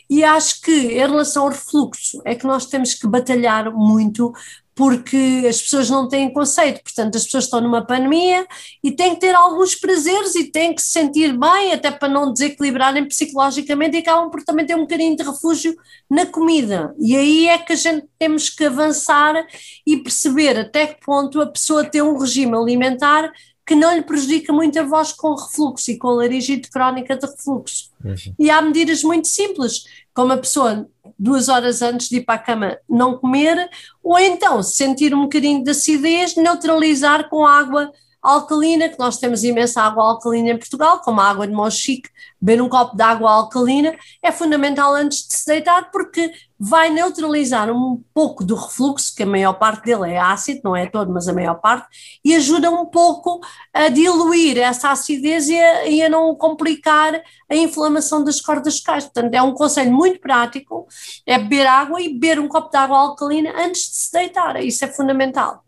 E 0.09 0.23
acho 0.23 0.61
que 0.61 0.71
em 0.71 0.99
relação 0.99 1.45
ao 1.45 1.51
refluxo, 1.51 2.23
é 2.25 2.35
que 2.35 2.47
nós 2.47 2.67
temos 2.67 2.95
que 2.95 3.09
batalhar 3.09 3.73
muito 3.73 4.33
porque 4.77 5.47
as 5.49 5.62
pessoas 5.62 5.89
não 5.89 6.07
têm 6.07 6.31
conceito, 6.31 6.83
portanto 6.83 7.17
as 7.17 7.25
pessoas 7.25 7.45
estão 7.45 7.62
numa 7.62 7.85
pandemia 7.85 8.47
e 8.85 8.93
têm 8.93 9.15
que 9.15 9.23
ter 9.23 9.35
alguns 9.35 9.75
prazeres 9.75 10.35
e 10.35 10.53
têm 10.53 10.75
que 10.75 10.83
se 10.83 10.91
sentir 10.91 11.37
bem, 11.37 11.73
até 11.73 11.91
para 11.91 12.11
não 12.11 12.31
desequilibrarem 12.31 13.09
psicologicamente 13.09 13.97
e 13.97 14.01
acabam 14.01 14.31
por 14.31 14.45
também 14.45 14.67
ter 14.67 14.75
um 14.75 14.83
bocadinho 14.83 15.17
de 15.17 15.23
refúgio 15.23 15.75
na 16.11 16.27
comida. 16.27 16.95
E 17.01 17.17
aí 17.17 17.49
é 17.49 17.57
que 17.57 17.73
a 17.73 17.77
gente 17.77 18.07
temos 18.19 18.51
que 18.51 18.67
avançar 18.67 19.47
e 19.87 19.97
perceber 19.97 20.59
até 20.59 20.89
que 20.89 21.01
ponto 21.07 21.41
a 21.41 21.47
pessoa 21.47 21.83
tem 21.83 22.03
um 22.03 22.19
regime 22.19 22.55
alimentar 22.55 23.33
que 23.66 23.74
não 23.74 23.92
lhe 23.92 24.02
prejudica 24.02 24.52
muito 24.52 24.79
a 24.79 24.85
voz 24.85 25.12
com 25.12 25.35
refluxo 25.35 25.90
e 25.90 25.98
com 25.98 26.09
laringite 26.09 26.70
crónica 26.70 27.16
de 27.16 27.26
refluxo. 27.26 27.90
Uhum. 28.05 28.35
E 28.38 28.48
há 28.48 28.62
medidas 28.62 29.02
muito 29.02 29.26
simples, 29.26 29.85
como 30.14 30.33
a 30.33 30.37
pessoa 30.37 30.88
duas 31.18 31.48
horas 31.48 31.83
antes 31.83 32.09
de 32.09 32.18
ir 32.18 32.24
para 32.24 32.37
a 32.37 32.38
cama 32.38 32.79
não 32.88 33.18
comer, 33.18 33.68
ou 34.02 34.18
então 34.18 34.62
sentir 34.62 35.12
um 35.12 35.22
bocadinho 35.22 35.64
de 35.64 35.70
acidez, 35.70 36.37
neutralizar 36.37 37.29
com 37.29 37.44
água 37.44 37.92
alcalina, 38.22 38.88
que 38.88 38.98
nós 38.98 39.18
temos 39.18 39.44
imensa 39.44 39.83
água 39.83 40.05
alcalina 40.05 40.50
em 40.50 40.59
Portugal, 40.59 41.00
como 41.00 41.20
a 41.20 41.29
água 41.29 41.46
de 41.46 41.52
Mochique, 41.52 42.11
beber 42.40 42.62
um 42.62 42.68
copo 42.68 42.96
de 42.96 43.02
água 43.02 43.31
alcalina 43.31 43.96
é 44.22 44.31
fundamental 44.31 44.94
antes 44.94 45.26
de 45.26 45.35
se 45.35 45.46
deitar, 45.46 45.90
porque 45.90 46.33
vai 46.59 46.88
neutralizar 46.88 47.70
um 47.70 48.02
pouco 48.14 48.42
do 48.42 48.55
refluxo, 48.55 49.14
que 49.14 49.22
a 49.22 49.26
maior 49.26 49.55
parte 49.55 49.85
dele 49.85 50.12
é 50.12 50.18
ácido, 50.18 50.61
não 50.64 50.74
é 50.74 50.87
todo, 50.87 51.12
mas 51.12 51.29
a 51.29 51.33
maior 51.33 51.57
parte, 51.57 51.87
e 52.24 52.35
ajuda 52.35 52.70
um 52.70 52.87
pouco 52.87 53.40
a 53.72 53.88
diluir 53.88 54.59
essa 54.59 54.90
acidez 54.90 55.48
e 55.48 55.59
a, 55.59 55.87
e 55.87 56.02
a 56.02 56.09
não 56.09 56.35
complicar 56.35 57.22
a 57.48 57.55
inflamação 57.55 58.24
das 58.24 58.40
cordas 58.40 58.81
vocais. 58.81 59.05
Portanto, 59.05 59.35
é 59.35 59.42
um 59.42 59.52
conselho 59.52 59.92
muito 59.92 60.20
prático, 60.20 60.87
é 61.26 61.38
beber 61.38 61.66
água 61.66 62.00
e 62.00 62.09
beber 62.09 62.38
um 62.38 62.48
copo 62.48 62.70
de 62.70 62.76
água 62.76 62.98
alcalina 62.98 63.52
antes 63.57 63.83
de 63.90 63.96
se 63.96 64.12
deitar, 64.12 64.62
isso 64.62 64.85
é 64.85 64.88
fundamental. 64.88 65.65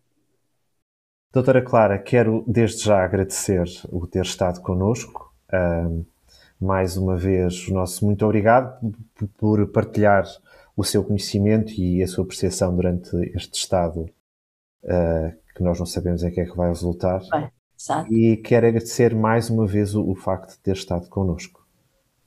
Doutora 1.38 1.62
Clara, 1.62 1.98
quero 2.01 2.42
desde 2.48 2.83
já 2.83 3.05
agradecer 3.05 3.62
o 3.90 4.09
ter 4.09 4.24
estado 4.24 4.61
connosco. 4.61 5.33
Mais 6.61 6.96
uma 6.96 7.16
vez, 7.16 7.68
o 7.68 7.74
nosso 7.74 8.05
muito 8.05 8.24
obrigado 8.24 8.92
por 9.37 9.64
partilhar 9.68 10.24
o 10.77 10.83
seu 10.83 11.05
conhecimento 11.05 11.74
e 11.81 12.03
a 12.03 12.09
sua 12.09 12.27
percepção 12.27 12.74
durante 12.74 13.14
este 13.37 13.57
estado 13.57 14.11
uh, 14.83 15.33
que 15.55 15.62
nós 15.62 15.79
não 15.79 15.87
sabemos 15.87 16.24
em 16.24 16.31
que 16.33 16.40
é 16.40 16.44
que 16.44 16.57
vai 16.57 16.70
resultar. 16.70 17.20
Bem, 17.31 17.48
e 18.11 18.37
quero 18.38 18.66
agradecer 18.66 19.14
mais 19.14 19.48
uma 19.48 19.64
vez 19.64 19.94
o, 19.94 20.11
o 20.11 20.16
facto 20.16 20.51
de 20.51 20.59
ter 20.59 20.74
estado 20.74 21.09
connosco. 21.09 21.58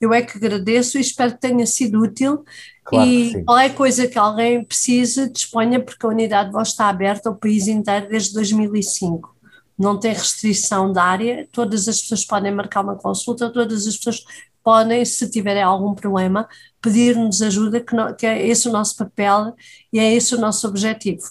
Eu 0.02 0.12
é 0.12 0.20
que 0.20 0.36
agradeço 0.36 0.98
e 0.98 1.00
espero 1.00 1.34
que 1.34 1.40
tenha 1.40 1.64
sido 1.64 2.02
útil. 2.02 2.44
Claro 2.84 3.08
e 3.08 3.44
qualquer 3.44 3.74
coisa 3.76 4.08
que 4.08 4.18
alguém 4.18 4.64
precise, 4.64 5.30
disponha, 5.30 5.78
porque 5.80 6.04
a 6.04 6.08
unidade 6.08 6.48
de 6.48 6.54
voz 6.54 6.70
está 6.70 6.88
aberta 6.88 7.28
ao 7.28 7.36
país 7.36 7.68
inteiro 7.68 8.08
desde 8.08 8.34
2005. 8.34 9.32
Não 9.78 10.00
tem 10.00 10.12
restrição 10.12 10.92
da 10.92 11.04
área, 11.04 11.46
todas 11.52 11.86
as 11.86 12.00
pessoas 12.00 12.24
podem 12.24 12.52
marcar 12.52 12.82
uma 12.82 12.96
consulta, 12.96 13.48
todas 13.48 13.86
as 13.86 13.96
pessoas 13.96 14.24
podem, 14.60 15.04
se 15.04 15.30
tiverem 15.30 15.62
algum 15.62 15.94
problema, 15.94 16.48
pedir-nos 16.80 17.40
ajuda, 17.40 17.80
que, 17.80 17.94
não, 17.94 18.12
que 18.12 18.26
é 18.26 18.44
esse 18.44 18.68
o 18.68 18.72
nosso 18.72 18.96
papel 18.96 19.54
e 19.92 20.00
é 20.00 20.12
esse 20.12 20.34
o 20.34 20.40
nosso 20.40 20.66
objetivo. 20.66 21.22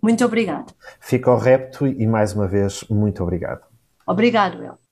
Muito 0.00 0.24
obrigado. 0.24 0.72
Fica 1.00 1.32
ao 1.32 1.38
repto 1.38 1.84
e 1.84 2.06
mais 2.06 2.32
uma 2.32 2.46
vez, 2.46 2.84
muito 2.88 3.24
obrigado. 3.24 3.62
Obrigado, 4.06 4.62
El. 4.62 4.89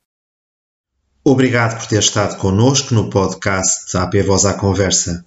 Obrigado 1.29 1.79
por 1.79 1.87
ter 1.87 1.99
estado 1.99 2.38
connosco 2.38 2.95
no 2.95 3.11
podcast 3.11 3.95
AP 3.99 4.23
Voz 4.25 4.47
à 4.47 4.55
Conversa. 4.55 5.27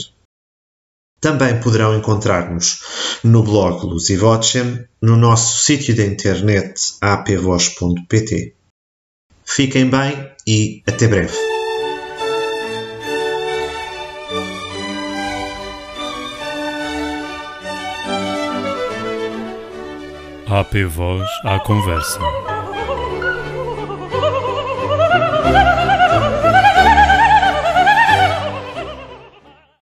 Também 1.22 1.60
poderão 1.60 1.96
encontrar-nos 1.96 2.80
no 3.24 3.44
blog 3.44 3.86
Luz 3.86 4.10
e 4.10 4.18
Vocem, 4.18 4.84
no 5.00 5.16
nosso 5.16 5.64
sítio 5.64 5.94
de 5.94 6.04
internet 6.04 6.96
apvoz.pt. 7.00 8.56
Fiquem 9.46 9.88
bem 9.88 10.32
e 10.48 10.82
até 10.88 11.08
breve. 11.08 11.55
AP 20.56 20.86
Voz 20.86 21.28
à 21.44 21.60
Conversa. 21.60 22.22